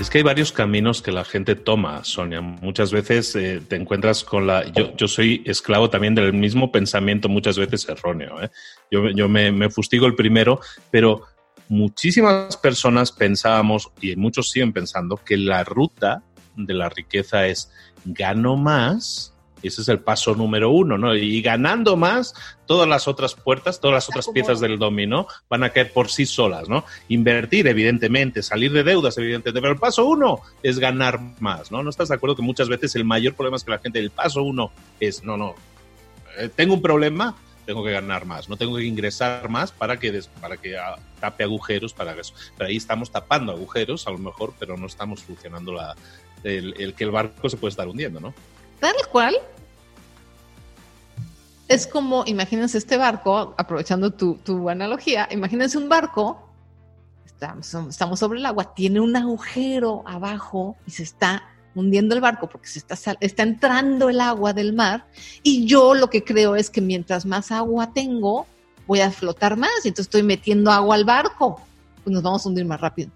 Es 0.00 0.08
que 0.08 0.16
hay 0.16 0.24
varios 0.24 0.50
caminos 0.50 1.02
que 1.02 1.12
la 1.12 1.26
gente 1.26 1.54
toma, 1.54 2.02
Sonia. 2.04 2.40
Muchas 2.40 2.90
veces 2.90 3.36
eh, 3.36 3.60
te 3.68 3.76
encuentras 3.76 4.24
con 4.24 4.46
la... 4.46 4.64
Yo, 4.72 5.06
soy 5.06 5.42
esclavo 5.44 5.90
también 5.90 6.14
del 6.14 6.32
mismo 6.32 6.72
pensamiento, 6.72 7.28
muchas 7.28 7.58
veces 7.58 7.86
erróneo. 7.86 8.42
¿eh? 8.42 8.50
Yo, 8.90 9.10
yo 9.10 9.28
me, 9.28 9.52
me, 9.52 9.68
fustigo 9.68 10.06
el 10.06 10.14
primero, 10.14 10.58
pero 10.90 11.24
muchísimas 11.68 12.56
personas 12.56 13.12
pensábamos, 13.12 13.92
y 14.00 14.16
muchos 14.16 14.50
siguen 14.50 14.72
pensando, 14.72 15.18
que 15.18 15.36
la 15.36 15.64
ruta 15.64 16.22
de 16.56 16.72
la 16.72 16.88
riqueza 16.88 17.46
es 17.46 17.70
gano 18.06 18.56
más 18.56 19.34
ese 19.68 19.82
es 19.82 19.88
el 19.88 20.00
paso 20.00 20.34
número 20.34 20.70
uno, 20.70 20.98
¿no? 20.98 21.14
Y 21.14 21.42
ganando 21.42 21.96
más, 21.96 22.34
todas 22.66 22.88
las 22.88 23.08
otras 23.08 23.34
puertas, 23.34 23.80
todas 23.80 23.94
las 23.94 24.08
otras 24.08 24.28
piezas 24.28 24.60
del 24.60 24.78
dominó 24.78 25.26
van 25.48 25.64
a 25.64 25.70
caer 25.70 25.92
por 25.92 26.10
sí 26.10 26.26
solas, 26.26 26.68
¿no? 26.68 26.84
Invertir, 27.08 27.66
evidentemente, 27.66 28.42
salir 28.42 28.72
de 28.72 28.84
deudas, 28.84 29.16
evidentemente, 29.18 29.60
pero 29.60 29.74
el 29.74 29.80
paso 29.80 30.06
uno 30.06 30.40
es 30.62 30.78
ganar 30.78 31.20
más, 31.40 31.70
¿no? 31.70 31.82
¿No 31.82 31.90
estás 31.90 32.08
de 32.08 32.14
acuerdo 32.14 32.36
que 32.36 32.42
muchas 32.42 32.68
veces 32.68 32.94
el 32.96 33.04
mayor 33.04 33.34
problema 33.34 33.56
es 33.56 33.64
que 33.64 33.70
la 33.70 33.78
gente, 33.78 33.98
el 33.98 34.10
paso 34.10 34.42
uno 34.42 34.70
es, 34.98 35.24
no, 35.24 35.36
no, 35.36 35.54
eh, 36.38 36.48
tengo 36.54 36.74
un 36.74 36.82
problema, 36.82 37.36
tengo 37.66 37.84
que 37.84 37.92
ganar 37.92 38.24
más, 38.24 38.48
no 38.48 38.56
tengo 38.56 38.76
que 38.76 38.84
ingresar 38.84 39.48
más 39.48 39.72
para 39.72 39.98
que, 39.98 40.20
para 40.40 40.56
que 40.56 40.76
ah, 40.76 40.96
tape 41.20 41.44
agujeros, 41.44 41.92
para 41.92 42.18
eso. 42.18 42.34
Pero 42.56 42.68
ahí 42.68 42.76
estamos 42.76 43.10
tapando 43.10 43.52
agujeros, 43.52 44.06
a 44.06 44.10
lo 44.10 44.18
mejor, 44.18 44.54
pero 44.58 44.76
no 44.76 44.86
estamos 44.86 45.20
solucionando 45.20 45.72
la, 45.72 45.94
el, 46.42 46.74
el 46.78 46.94
que 46.94 47.04
el 47.04 47.10
barco 47.10 47.48
se 47.48 47.56
puede 47.56 47.70
estar 47.70 47.86
hundiendo, 47.88 48.20
¿no? 48.20 48.34
Tal 48.80 48.94
cual. 49.12 49.36
Es 51.68 51.86
como, 51.86 52.24
imagínense 52.26 52.78
este 52.78 52.96
barco, 52.96 53.54
aprovechando 53.56 54.10
tu, 54.10 54.34
tu 54.34 54.68
analogía, 54.68 55.28
imagínense 55.30 55.78
un 55.78 55.88
barco, 55.88 56.50
estamos, 57.24 57.72
estamos, 57.90 58.18
sobre 58.18 58.40
el 58.40 58.46
agua, 58.46 58.74
tiene 58.74 58.98
un 58.98 59.14
agujero 59.14 60.02
abajo 60.04 60.76
y 60.84 60.90
se 60.90 61.04
está 61.04 61.44
hundiendo 61.76 62.16
el 62.16 62.20
barco 62.20 62.48
porque 62.48 62.66
se 62.66 62.80
está, 62.80 63.16
está 63.20 63.42
entrando 63.44 64.08
el 64.08 64.20
agua 64.20 64.52
del 64.52 64.72
mar 64.72 65.06
y 65.44 65.64
yo 65.64 65.94
lo 65.94 66.10
que 66.10 66.24
creo 66.24 66.56
es 66.56 66.70
que 66.70 66.80
mientras 66.80 67.24
más 67.24 67.52
agua 67.52 67.92
tengo, 67.92 68.48
voy 68.88 69.02
a 69.02 69.12
flotar 69.12 69.56
más 69.56 69.70
y 69.84 69.88
entonces 69.88 70.06
estoy 70.06 70.24
metiendo 70.24 70.72
agua 70.72 70.96
al 70.96 71.04
barco, 71.04 71.60
pues 72.02 72.12
nos 72.12 72.24
vamos 72.24 72.44
a 72.44 72.48
hundir 72.48 72.64
más 72.64 72.80
rápido. 72.80 73.10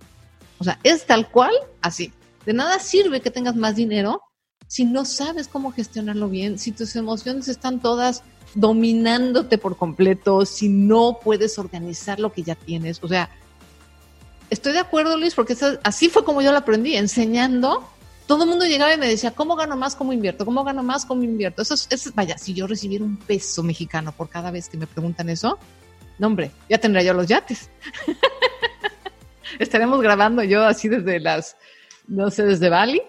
O 0.60 0.64
sea, 0.64 0.78
es 0.84 1.04
tal 1.06 1.28
cual 1.28 1.52
así. 1.82 2.12
De 2.46 2.52
nada 2.52 2.78
sirve 2.78 3.20
que 3.20 3.32
tengas 3.32 3.56
más 3.56 3.74
dinero 3.74 4.22
si 4.66 4.84
no 4.84 5.04
sabes 5.04 5.48
cómo 5.48 5.72
gestionarlo 5.72 6.28
bien, 6.28 6.58
si 6.58 6.72
tus 6.72 6.96
emociones 6.96 7.48
están 7.48 7.80
todas 7.80 8.22
dominándote 8.54 9.58
por 9.58 9.76
completo, 9.76 10.46
si 10.46 10.68
no 10.68 11.18
puedes 11.22 11.58
organizar 11.58 12.20
lo 12.20 12.32
que 12.32 12.42
ya 12.42 12.54
tienes. 12.54 13.02
O 13.02 13.08
sea, 13.08 13.30
estoy 14.50 14.72
de 14.72 14.78
acuerdo, 14.78 15.16
Luis, 15.16 15.34
porque 15.34 15.56
así 15.82 16.08
fue 16.08 16.24
como 16.24 16.42
yo 16.42 16.52
lo 16.52 16.58
aprendí, 16.58 16.96
enseñando. 16.96 17.88
Todo 18.26 18.44
el 18.44 18.50
mundo 18.50 18.64
llegaba 18.64 18.94
y 18.94 18.98
me 18.98 19.08
decía, 19.08 19.32
¿cómo 19.32 19.54
gano 19.54 19.76
más? 19.76 19.96
¿Cómo 19.96 20.12
invierto? 20.12 20.46
¿Cómo 20.46 20.64
gano 20.64 20.82
más? 20.82 21.04
¿Cómo 21.04 21.22
invierto? 21.22 21.62
Eso 21.62 21.74
es, 21.74 22.14
vaya, 22.14 22.38
si 22.38 22.54
yo 22.54 22.66
recibiera 22.66 23.04
un 23.04 23.16
peso 23.16 23.62
mexicano 23.62 24.12
por 24.12 24.30
cada 24.30 24.50
vez 24.50 24.68
que 24.68 24.78
me 24.78 24.86
preguntan 24.86 25.28
eso, 25.28 25.58
no, 26.18 26.28
hombre, 26.28 26.52
ya 26.70 26.78
tendría 26.78 27.02
yo 27.02 27.12
los 27.12 27.26
yates. 27.26 27.70
Estaremos 29.58 30.00
grabando 30.00 30.42
yo 30.42 30.64
así 30.64 30.88
desde 30.88 31.20
las, 31.20 31.56
no 32.06 32.30
sé, 32.30 32.44
desde 32.44 32.68
Bali. 32.68 33.02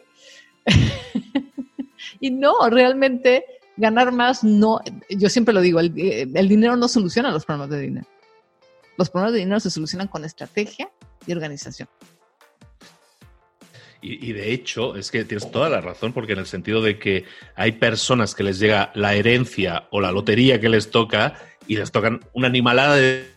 Y 2.26 2.32
no, 2.32 2.56
realmente 2.72 3.46
ganar 3.78 4.12
más 4.12 4.44
no, 4.44 4.82
yo 5.10 5.30
siempre 5.30 5.54
lo 5.54 5.62
digo, 5.62 5.80
el, 5.80 5.94
dinero 5.94 6.76
no 6.76 6.88
soluciona 6.88 7.30
los 7.30 7.46
problemas 7.46 7.70
de 7.70 7.82
dinero. 7.82 8.08
Los 8.98 9.12
problemas 9.12 9.34
de 9.34 9.40
dinero 9.40 9.60
se 9.60 9.70
solucionan 9.70 10.08
con 10.08 10.26
estrategia 10.26 10.90
y 11.28 11.34
organización. 11.34 11.88
Y, 14.02 14.34
de 14.34 14.54
hecho, 14.54 14.96
es 14.96 15.10
que 15.10 15.26
tienes 15.26 15.52
toda 15.52 15.68
la 15.68 15.82
razón, 15.82 16.14
porque 16.14 16.34
en 16.34 16.40
el 16.40 16.46
sentido 16.46 16.82
de 16.82 17.00
que 17.00 17.26
hay 17.56 17.74
personas 17.74 18.36
que 18.36 18.44
les 18.44 18.60
llega 18.60 18.92
la 18.94 19.16
herencia 19.16 19.88
o 19.92 20.00
la 20.00 20.12
lotería 20.12 20.60
que 20.60 20.70
les 20.70 20.92
toca 20.92 21.36
y 21.68 21.78
les 21.78 21.92
tocan 21.92 22.22
una 22.34 22.48
animalada 22.48 22.96
de, 22.96 23.34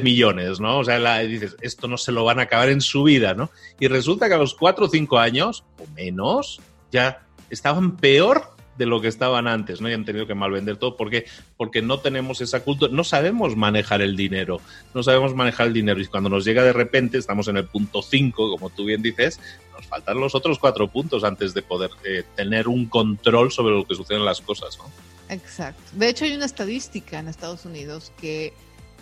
millones, 0.00 0.58
¿no? 0.58 0.78
O 0.78 0.84
sea, 0.84 1.18
dices, 1.20 1.56
esto 1.60 1.86
no 1.86 1.98
se 1.98 2.12
lo 2.12 2.24
van 2.24 2.38
a 2.38 2.44
acabar 2.44 2.70
en 2.70 2.80
su 2.80 3.02
vida, 3.02 3.34
¿no? 3.34 3.50
Y 3.78 3.88
resulta 3.88 4.26
que 4.26 4.34
a 4.34 4.38
los 4.38 4.54
cuatro 4.54 4.86
o 4.86 4.88
cinco 4.88 5.18
años, 5.18 5.64
o 5.78 5.86
menos, 5.94 6.60
ya 6.90 7.26
estaban 7.52 7.96
peor 7.96 8.52
de 8.76 8.86
lo 8.86 9.00
que 9.00 9.08
estaban 9.08 9.46
antes, 9.46 9.80
¿no? 9.80 9.90
Y 9.90 9.92
han 9.92 10.04
tenido 10.04 10.26
que 10.26 10.34
malvender 10.34 10.76
todo 10.76 10.96
porque, 10.96 11.26
porque 11.56 11.82
no 11.82 12.00
tenemos 12.00 12.40
esa 12.40 12.60
cultura, 12.60 12.90
no 12.92 13.04
sabemos 13.04 13.54
manejar 13.54 14.00
el 14.00 14.16
dinero, 14.16 14.60
no 14.94 15.02
sabemos 15.02 15.34
manejar 15.34 15.66
el 15.66 15.74
dinero 15.74 16.00
y 16.00 16.06
cuando 16.06 16.30
nos 16.30 16.44
llega 16.44 16.62
de 16.62 16.72
repente, 16.72 17.18
estamos 17.18 17.48
en 17.48 17.58
el 17.58 17.66
punto 17.66 18.02
5, 18.02 18.50
como 18.50 18.70
tú 18.70 18.86
bien 18.86 19.02
dices, 19.02 19.38
nos 19.76 19.86
faltan 19.86 20.18
los 20.18 20.34
otros 20.34 20.58
cuatro 20.58 20.88
puntos 20.88 21.22
antes 21.22 21.52
de 21.52 21.62
poder 21.62 21.90
eh, 22.04 22.24
tener 22.34 22.66
un 22.66 22.86
control 22.86 23.52
sobre 23.52 23.74
lo 23.74 23.86
que 23.86 23.94
suceden 23.94 24.24
las 24.24 24.40
cosas, 24.40 24.78
¿no? 24.78 24.90
Exacto. 25.28 25.82
De 25.92 26.08
hecho, 26.08 26.24
hay 26.24 26.34
una 26.34 26.46
estadística 26.46 27.18
en 27.18 27.28
Estados 27.28 27.64
Unidos 27.64 28.12
que 28.20 28.52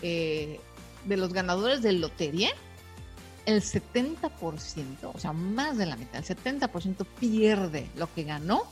eh, 0.01 0.59
de 1.05 1.17
los 1.17 1.33
ganadores 1.33 1.81
de 1.81 1.93
lotería, 1.93 2.51
el 3.45 3.61
70%, 3.61 5.11
o 5.13 5.19
sea, 5.19 5.33
más 5.33 5.77
de 5.77 5.85
la 5.85 5.95
mitad, 5.95 6.17
el 6.17 6.37
70% 6.37 7.05
pierde 7.19 7.87
lo 7.95 8.13
que 8.13 8.23
ganó 8.23 8.63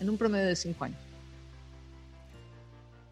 en 0.00 0.10
un 0.10 0.18
promedio 0.18 0.46
de 0.46 0.56
5 0.56 0.84
años. 0.84 0.98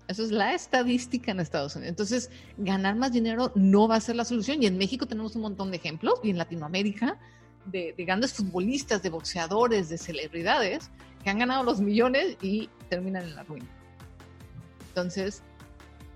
Eso 0.06 0.22
es 0.22 0.30
la 0.30 0.54
estadística 0.54 1.32
en 1.32 1.40
Estados 1.40 1.76
Unidos. 1.76 1.90
Entonces, 1.90 2.30
ganar 2.58 2.94
más 2.96 3.12
dinero 3.12 3.52
no 3.54 3.88
va 3.88 3.96
a 3.96 4.00
ser 4.00 4.16
la 4.16 4.24
solución. 4.24 4.62
Y 4.62 4.66
en 4.66 4.76
México 4.76 5.06
tenemos 5.06 5.34
un 5.34 5.42
montón 5.42 5.70
de 5.70 5.78
ejemplos, 5.78 6.20
y 6.22 6.30
en 6.30 6.36
Latinoamérica, 6.36 7.18
de, 7.66 7.94
grandes 7.98 8.34
futbolistas, 8.34 9.02
de 9.02 9.08
boxeadores, 9.08 9.88
de 9.88 9.96
celebridades, 9.96 10.90
que 11.22 11.30
han 11.30 11.38
ganado 11.38 11.64
los 11.64 11.80
millones 11.80 12.36
y 12.42 12.68
terminan 12.90 13.24
en 13.24 13.34
la 13.34 13.44
ruina. 13.44 13.66
Entonces, 14.88 15.42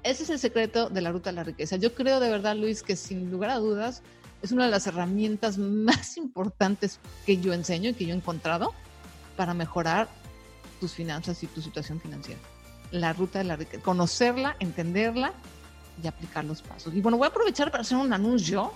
ese 0.03 0.25
es 0.25 0.31
el 0.31 0.39
secreto 0.39 0.91
de 0.91 1.01
la 1.01 1.11
ruta 1.11 1.31
a 1.31 1.33
la 1.33 1.45
riqueza. 1.45 1.77
Yo 1.77 1.95
creo 1.95 2.21
de 2.21 2.31
verdad, 2.31 2.57
Luis, 2.57 2.83
que 2.83 2.95
sin 2.95 3.31
lugar 3.31 3.51
a 3.51 3.57
dudas 3.57 4.03
es 4.43 4.53
una 4.53 4.65
de 4.65 4.71
las 4.71 4.87
herramientas 4.87 5.59
más 5.59 6.17
importantes 6.17 7.01
que 7.27 7.39
yo 7.39 7.53
enseño 7.53 7.91
y 7.91 7.95
que 7.95 8.07
yo 8.07 8.15
he 8.15 8.17
encontrado 8.17 8.75
para 9.37 9.55
mejorar 9.55 10.09
tus 10.81 10.93
finanzas 10.93 11.43
y 11.43 11.47
tu 11.47 11.61
situación 11.61 12.01
financiera 12.01 12.41
la 12.91 13.13
ruta 13.13 13.39
de 13.39 13.45
la 13.45 13.57
riqueza, 13.57 13.83
conocerla, 13.83 14.57
entenderla 14.61 15.33
y 16.03 16.07
aplicar 16.07 16.45
los 16.45 16.63
pasos. 16.63 16.95
Y 16.95 17.01
bueno, 17.01 17.19
voy 17.19 17.27
a 17.27 17.29
aprovechar 17.29 17.71
para 17.71 17.83
hacer 17.83 17.99
un 17.99 18.13
anuncio, 18.13 18.73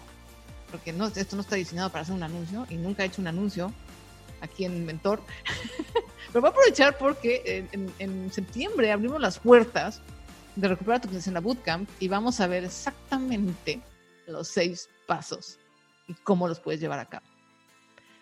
porque 0.71 0.93
no, 0.93 1.07
esto 1.07 1.37
no 1.37 1.43
está 1.43 1.57
diseñado 1.57 1.91
para 1.91 2.03
hacer 2.03 2.15
un 2.15 2.23
anuncio 2.23 2.67
y 2.69 2.77
nunca 2.77 3.03
he 3.03 3.07
hecho 3.07 3.21
un 3.21 3.29
anuncio 3.29 3.73
aquí 4.41 4.65
en 4.65 4.85
Mentor. 4.85 5.23
Pero 6.33 6.41
voy 6.41 6.49
a 6.49 6.51
aprovechar 6.51 6.99
porque 6.99 7.67
en, 7.73 7.93
en, 7.99 8.33
septiembre 8.33 8.91
abrimos 8.91 9.21
las 9.21 9.39
puertas 9.39 10.01
de 10.57 10.69
Recuperar 10.69 11.01
tu 11.01 11.31
la 11.31 11.41
Bootcamp 11.41 11.89
y 12.01 12.09
vamos 12.09 12.41
a 12.41 12.47
ver 12.47 12.65
exactamente 12.65 13.81
los 14.27 14.49
seis 14.49 14.89
pasos 15.13 15.59
y 16.09 16.15
cómo 16.15 16.49
los 16.49 16.59
puedes 16.59 16.81
llevar 16.81 16.99
a 16.99 17.05
cabo. 17.05 17.27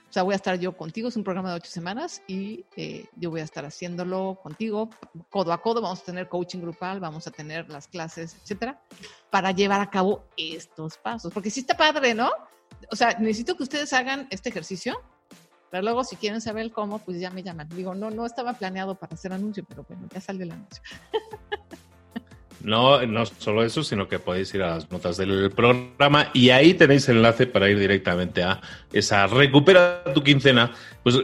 O 0.08 0.12
sea, 0.12 0.24
voy 0.24 0.32
a 0.32 0.36
estar 0.36 0.58
yo 0.58 0.76
contigo, 0.76 1.06
es 1.06 1.16
un 1.16 1.22
programa 1.22 1.50
de 1.50 1.54
ocho 1.54 1.70
semanas 1.70 2.20
y 2.26 2.64
eh, 2.76 3.06
yo 3.14 3.30
voy 3.30 3.42
a 3.42 3.44
estar 3.44 3.64
haciéndolo 3.64 4.40
contigo, 4.42 4.90
codo 5.28 5.52
a 5.52 5.62
codo, 5.62 5.80
vamos 5.80 6.00
a 6.00 6.04
tener 6.04 6.28
coaching 6.28 6.58
grupal, 6.58 6.98
vamos 6.98 7.28
a 7.28 7.30
tener 7.30 7.70
las 7.70 7.86
clases, 7.86 8.34
etcétera, 8.42 8.82
para 9.30 9.52
llevar 9.52 9.80
a 9.80 9.88
cabo 9.88 10.24
estos 10.36 10.98
pasos. 10.98 11.32
Porque 11.32 11.48
sí 11.48 11.60
está 11.60 11.76
padre, 11.76 12.12
¿no? 12.12 12.28
O 12.90 12.96
sea, 12.96 13.16
necesito 13.20 13.56
que 13.56 13.62
ustedes 13.62 13.92
hagan 13.92 14.26
este 14.32 14.48
ejercicio, 14.48 15.00
pero 15.70 15.84
luego 15.84 16.02
si 16.02 16.16
quieren 16.16 16.40
saber 16.40 16.64
el 16.64 16.72
cómo, 16.72 16.98
pues 16.98 17.20
ya 17.20 17.30
me 17.30 17.44
llaman. 17.44 17.68
Digo, 17.68 17.94
no, 17.94 18.10
no 18.10 18.26
estaba 18.26 18.54
planeado 18.54 18.96
para 18.96 19.14
hacer 19.14 19.32
anuncio, 19.32 19.64
pero 19.68 19.84
bueno, 19.88 20.08
ya 20.12 20.20
salió 20.20 20.42
el 20.42 20.50
anuncio. 20.50 20.82
No, 22.62 23.04
no 23.06 23.24
solo 23.26 23.64
eso, 23.64 23.82
sino 23.82 24.08
que 24.08 24.18
podéis 24.18 24.54
ir 24.54 24.62
a 24.62 24.76
las 24.76 24.90
notas 24.90 25.16
del 25.16 25.50
programa 25.50 26.30
y 26.34 26.50
ahí 26.50 26.74
tenéis 26.74 27.08
el 27.08 27.16
enlace 27.16 27.46
para 27.46 27.70
ir 27.70 27.78
directamente 27.78 28.42
a 28.42 28.60
esa 28.92 29.26
recupera 29.26 30.04
tu 30.12 30.22
quincena. 30.22 30.72
Pues 31.02 31.16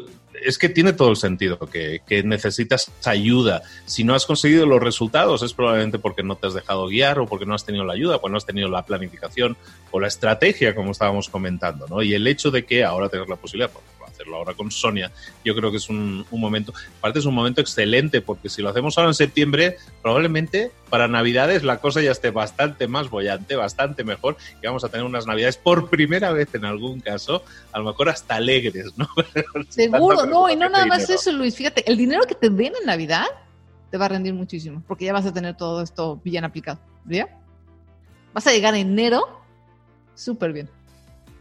es 0.43 0.59
que 0.59 0.69
tiene 0.69 0.93
todo 0.93 1.11
el 1.11 1.17
sentido, 1.17 1.59
que, 1.59 2.01
que, 2.07 2.23
necesitas 2.23 2.91
ayuda. 3.05 3.63
Si 3.85 4.05
no 4.05 4.15
has 4.15 4.27
conseguido 4.27 4.67
los 4.67 4.83
resultados 4.83 5.43
es 5.43 5.53
probablemente 5.53 5.99
porque 5.99 6.23
no 6.23 6.37
te 6.37 6.47
has 6.47 6.55
dejado 6.55 6.87
guiar 6.89 7.19
o 7.19 7.27
porque 7.27 7.47
no 7.47 7.55
has 7.55 7.65
tenido 7.65 7.85
la 7.85 7.95
ayuda, 7.95 8.21
porque 8.21 8.33
no 8.33 8.39
has 8.39 8.47
tenido 8.47 8.69
la 8.69 8.85
planificación 8.85 9.57
o 9.91 10.01
la 10.01 10.09
estrategia, 10.09 10.75
como 10.75 10.93
estábamos 10.93 11.29
comentando. 11.29 11.87
¿no? 11.89 12.03
Y 12.03 12.15
el 12.15 12.27
hecho 12.27 12.51
de 12.51 12.65
que 12.65 12.85
ahora 12.85 13.09
tengas 13.09 13.29
la 13.29 13.37
posibilidad, 13.37 13.71
hacerlo 14.17 14.37
ahora 14.37 14.55
con 14.55 14.71
Sonia, 14.71 15.13
yo 15.45 15.55
creo 15.55 15.71
que 15.71 15.77
es 15.77 15.89
un, 15.89 16.27
momento, 16.31 16.73
aparte 16.99 17.19
es 17.19 17.27
un 17.27 17.35
momento 17.35 17.61
excelente, 17.61 18.21
porque 18.21 18.49
si 18.49 18.63
lo 18.63 18.71
hacemos 18.71 18.97
ahora 18.97 19.11
en 19.11 19.15
septiembre, 19.15 19.77
probablemente 20.03 20.73
para 20.89 21.09
Navidades 21.09 21.63
la 21.63 21.79
cosa 21.79 22.01
ya 22.01 22.13
esté 22.13 22.31
bastante 22.31 22.89
más 22.89 23.11
bollante, 23.11 23.57
bastante 23.57 24.05
mejor, 24.05 24.37
y 24.63 24.67
vamos 24.67 24.85
a 24.85 24.89
tener 24.89 25.05
unas 25.05 25.27
Navidades 25.27 25.59
por 25.59 25.91
primera 25.91 26.33
vez 26.33 26.55
en 26.55 26.65
algún 26.65 27.01
caso, 27.01 27.45
a 27.73 27.79
lo 27.79 27.85
mejor 27.85 28.09
hasta 28.09 28.37
alegres, 28.37 28.93
¿no? 28.97 29.09
Seguro, 29.69 30.27
no, 30.27 30.51
y 30.51 30.57
no 30.57 30.69
nada 30.69 30.87
más 30.87 31.09
eso, 31.11 31.31
Luis, 31.33 31.55
fíjate, 31.55 31.89
el 31.91 31.97
dinero 31.97 32.23
que 32.27 32.35
te 32.35 32.49
den 32.49 32.73
en 32.81 32.87
Navidad 32.87 33.27
te 33.91 33.99
va 33.99 34.07
a 34.07 34.09
rendir 34.09 34.35
muchísimo, 34.35 34.83
porque 34.89 35.05
ya 35.05 35.13
vas 35.13 35.27
a 35.27 35.33
tener 35.33 35.57
todo 35.57 35.83
esto 35.83 36.21
bien 36.25 36.45
aplicado, 36.45 36.81
¿ya? 37.05 37.29
Vas 38.33 38.47
a 38.47 38.53
llegar 38.53 38.75
en 38.75 38.89
enero 38.89 39.43
súper 40.15 40.53
bien. 40.53 40.69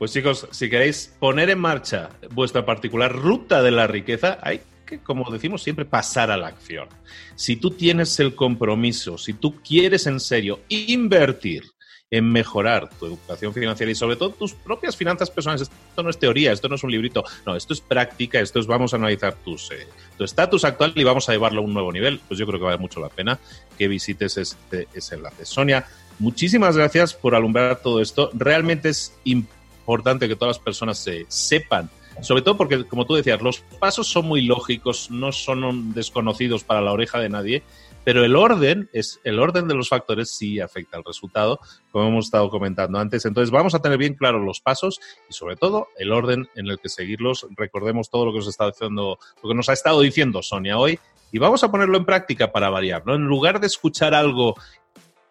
Pues 0.00 0.14
chicos, 0.14 0.48
si 0.50 0.70
queréis 0.70 1.14
poner 1.20 1.50
en 1.50 1.58
marcha 1.58 2.08
vuestra 2.30 2.64
particular 2.64 3.14
ruta 3.14 3.60
de 3.62 3.70
la 3.70 3.86
riqueza, 3.86 4.38
hay 4.40 4.62
que, 4.86 5.00
como 5.00 5.30
decimos 5.30 5.62
siempre, 5.62 5.84
pasar 5.84 6.30
a 6.30 6.38
la 6.38 6.46
acción. 6.46 6.88
Si 7.34 7.56
tú 7.56 7.72
tienes 7.72 8.18
el 8.18 8.34
compromiso, 8.34 9.18
si 9.18 9.34
tú 9.34 9.60
quieres 9.60 10.06
en 10.06 10.18
serio 10.18 10.60
invertir 10.70 11.64
en 12.10 12.32
mejorar 12.32 12.88
tu 12.98 13.04
educación 13.04 13.52
financiera 13.52 13.92
y 13.92 13.94
sobre 13.94 14.16
todo 14.16 14.30
tus 14.30 14.54
propias 14.54 14.96
finanzas 14.96 15.30
personales. 15.30 15.70
Esto 15.90 16.02
no 16.02 16.08
es 16.08 16.18
teoría, 16.18 16.50
esto 16.50 16.68
no 16.70 16.76
es 16.76 16.82
un 16.82 16.90
librito, 16.90 17.22
no, 17.44 17.54
esto 17.54 17.74
es 17.74 17.82
práctica, 17.82 18.40
esto 18.40 18.58
es 18.58 18.66
vamos 18.66 18.94
a 18.94 18.96
analizar 18.96 19.34
tus, 19.34 19.70
eh, 19.70 19.86
tu 20.16 20.24
estatus 20.24 20.64
actual 20.64 20.94
y 20.96 21.04
vamos 21.04 21.28
a 21.28 21.32
llevarlo 21.32 21.60
a 21.60 21.64
un 21.64 21.74
nuevo 21.74 21.92
nivel. 21.92 22.20
Pues 22.26 22.40
yo 22.40 22.46
creo 22.46 22.58
que 22.58 22.64
vale 22.64 22.78
mucho 22.78 23.00
la 23.00 23.10
pena 23.10 23.38
que 23.76 23.86
visites 23.86 24.38
este, 24.38 24.88
ese 24.94 25.16
enlace. 25.16 25.44
Sonia, 25.44 25.86
muchísimas 26.18 26.74
gracias 26.74 27.12
por 27.12 27.34
alumbrar 27.34 27.80
todo 27.82 28.00
esto. 28.00 28.30
Realmente 28.32 28.88
es 28.88 29.14
importante 29.24 29.59
importante 29.90 30.28
que 30.28 30.36
todas 30.36 30.56
las 30.56 30.64
personas 30.64 30.98
se 30.98 31.26
sepan. 31.26 31.90
Sobre 32.20 32.42
todo 32.42 32.56
porque, 32.56 32.84
como 32.84 33.06
tú 33.06 33.14
decías, 33.14 33.42
los 33.42 33.60
pasos 33.80 34.06
son 34.06 34.26
muy 34.26 34.42
lógicos, 34.42 35.10
no 35.10 35.32
son 35.32 35.92
desconocidos 35.94 36.62
para 36.62 36.80
la 36.80 36.92
oreja 36.92 37.18
de 37.18 37.28
nadie, 37.28 37.62
pero 38.04 38.24
el 38.24 38.36
orden 38.36 38.88
es 38.92 39.20
el 39.24 39.40
orden 39.40 39.66
de 39.66 39.74
los 39.74 39.88
factores 39.88 40.30
sí 40.30 40.60
afecta 40.60 40.96
al 40.96 41.04
resultado, 41.04 41.58
como 41.90 42.06
hemos 42.06 42.26
estado 42.26 42.50
comentando 42.50 42.98
antes. 42.98 43.24
Entonces 43.24 43.50
vamos 43.50 43.74
a 43.74 43.80
tener 43.80 43.98
bien 43.98 44.14
claros 44.14 44.44
los 44.44 44.60
pasos 44.60 45.00
y 45.28 45.32
sobre 45.32 45.56
todo 45.56 45.88
el 45.98 46.12
orden 46.12 46.48
en 46.54 46.68
el 46.68 46.78
que 46.78 46.88
seguirlos. 46.88 47.46
Recordemos 47.56 48.10
todo 48.10 48.26
lo 48.26 48.32
que 48.32 48.38
nos 48.38 48.48
está 48.48 48.66
diciendo, 48.66 49.18
lo 49.42 49.48
que 49.48 49.54
nos 49.54 49.68
ha 49.68 49.72
estado 49.72 50.00
diciendo 50.00 50.42
Sonia 50.42 50.78
hoy 50.78 51.00
y 51.32 51.38
vamos 51.38 51.64
a 51.64 51.70
ponerlo 51.70 51.96
en 51.96 52.04
práctica 52.04 52.52
para 52.52 52.70
variar, 52.70 53.02
¿no? 53.06 53.14
En 53.14 53.22
lugar 53.22 53.60
de 53.60 53.66
escuchar 53.66 54.14
algo 54.14 54.54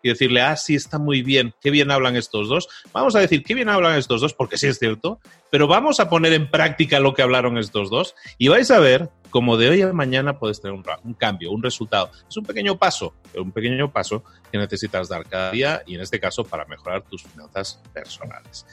y 0.02 0.10
decirle, 0.10 0.42
ah, 0.42 0.56
sí, 0.56 0.76
está 0.76 0.98
muy 0.98 1.22
bien, 1.22 1.54
qué 1.62 1.72
bien 1.72 1.92
hablan 1.92 2.16
estos 2.16 2.48
dos. 2.48 2.68
Vamos 2.94 3.16
a 3.16 3.20
decir, 3.20 3.44
qué 3.44 3.54
bien 3.54 3.70
hablan 3.70 3.98
estos 3.98 4.22
dos, 4.22 4.34
porque 4.34 4.58
sí 4.58 4.68
es 4.68 4.80
cierto, 4.80 5.20
pero 5.50 5.68
vamos 5.68 6.00
a 6.00 6.10
poner 6.10 6.34
en 6.34 6.50
práctica 6.50 7.00
lo 7.00 7.14
que 7.14 7.22
hablaron 7.22 7.58
estos 7.58 7.90
dos 7.90 8.16
y 8.38 8.48
vais 8.48 8.70
a 8.72 8.80
ver 8.80 9.10
cómo 9.30 9.58
de 9.58 9.70
hoy 9.70 9.82
a 9.82 9.94
mañana 9.94 10.40
puedes 10.40 10.62
tener 10.62 10.76
un, 10.76 10.84
un 11.04 11.14
cambio, 11.14 11.52
un 11.52 11.64
resultado. 11.64 12.12
Es 12.28 12.38
un 12.38 12.46
pequeño 12.46 12.78
paso, 12.78 13.14
un 13.36 13.52
pequeño 13.52 13.92
paso 13.92 14.24
que 14.52 14.58
necesitas 14.58 15.10
dar 15.10 15.26
cada 15.26 15.52
día 15.52 15.84
y 15.86 15.96
en 15.96 16.02
este 16.02 16.20
caso 16.20 16.44
para 16.44 16.66
mejorar 16.66 17.04
tus 17.04 17.24
finanzas 17.24 17.82
personales. 17.94 18.66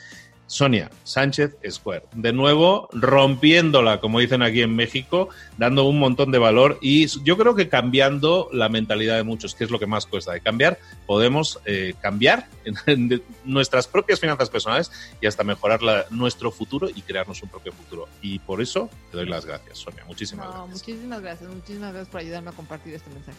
Sonia 0.47 0.91
Sánchez 1.05 1.57
Square. 1.69 2.05
De 2.15 2.33
nuevo, 2.33 2.89
rompiéndola, 2.93 4.01
como 4.01 4.21
dicen 4.21 4.43
aquí 4.43 4.63
en 4.63 4.75
México, 4.75 5.29
dando 5.57 5.85
un 5.85 5.99
montón 5.99 6.31
de 6.31 6.39
valor 6.39 6.79
y 6.81 7.07
yo 7.25 7.37
creo 7.37 7.55
que 7.55 7.69
cambiando 7.69 8.49
la 8.53 8.69
mentalidad 8.69 9.17
de 9.17 9.23
muchos, 9.23 9.55
que 9.55 9.65
es 9.65 9.71
lo 9.71 9.79
que 9.79 9.87
más 9.87 10.07
cuesta 10.07 10.33
de 10.33 10.41
cambiar, 10.41 10.79
podemos 11.07 11.61
eh, 11.65 11.95
cambiar 12.01 12.49
en, 12.87 13.23
nuestras 13.45 13.87
propias 13.87 14.21
finanzas 14.21 14.51
personales 14.51 14.91
y 15.21 15.27
hasta 15.27 15.45
mejorar 15.45 15.81
nuestro 16.11 16.51
futuro 16.51 16.89
y 16.89 17.03
crearnos 17.03 17.43
un 17.43 17.49
propio 17.49 17.73
futuro. 17.73 18.09
Y 18.23 18.39
por 18.39 18.61
eso 18.61 18.91
te 19.11 19.19
doy 19.19 19.27
las 19.27 19.45
gracias, 19.45 19.79
Sonia. 19.79 20.05
Muchísimas 20.07 20.47
gracias. 20.47 20.71
Muchísimas 20.71 21.21
gracias, 21.21 21.51
muchísimas 21.51 21.93
gracias 21.93 22.09
por 22.11 22.21
ayudarme 22.21 22.51
a 22.51 22.53
compartir 22.53 22.95
este 22.95 23.11
mensaje. 23.11 23.39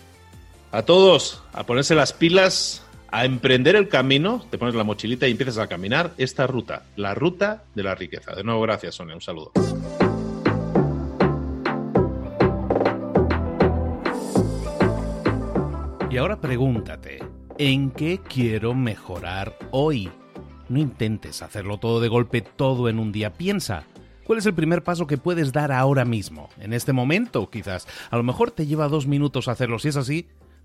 A 0.72 0.82
todos, 0.82 1.44
a 1.54 1.66
ponerse 1.66 1.96
las 1.96 2.12
pilas 2.12 2.84
a 3.10 3.26
emprender 3.26 3.76
el 3.76 3.88
camino, 3.88 4.46
te 4.50 4.58
pones 4.58 4.76
la 4.76 4.84
mochilita 4.84 5.28
y 5.28 5.32
empiezas 5.32 5.58
a 5.58 5.68
caminar 5.68 6.14
esta 6.18 6.48
ruta, 6.48 6.84
la 6.96 7.14
ruta 7.14 7.64
de 7.76 7.84
la 7.84 7.96
riqueza. 7.96 8.36
De 8.36 8.44
nuevo, 8.44 8.62
gracias, 8.62 8.96
Sonia. 8.96 9.16
Un 9.16 9.22
saludo. 9.22 9.52
Y 16.10 16.18
ahora 16.18 16.40
pregúntate, 16.40 17.20
¿en 17.58 17.92
qué 17.92 18.20
quiero 18.28 18.74
mejorar 18.74 19.58
hoy? 19.72 20.10
No 20.70 20.80
intentes 20.80 21.42
hacerlo 21.42 21.78
todo 21.78 22.00
de 22.02 22.08
golpe, 22.08 22.42
todo 22.42 22.90
en 22.90 23.00
un 23.00 23.12
día. 23.12 23.34
Piensa, 23.34 23.86
¿Cuál 24.28 24.40
es 24.40 24.46
el 24.46 24.54
primer 24.54 24.84
paso 24.84 25.08
que 25.08 25.18
puedes 25.18 25.54
dar 25.54 25.72
ahora 25.72 26.04
mismo? 26.04 26.50
En 26.60 26.74
este 26.74 26.92
momento, 26.92 27.50
quizás. 27.50 27.88
A 28.10 28.18
lo 28.18 28.24
mejor 28.24 28.52
te 28.52 28.66
lleva 28.66 28.90
dos 28.90 29.08
minutos 29.08 29.48
hacerlo. 29.48 29.80
Si 29.80 29.88
es 29.88 29.96
así, 29.96 30.28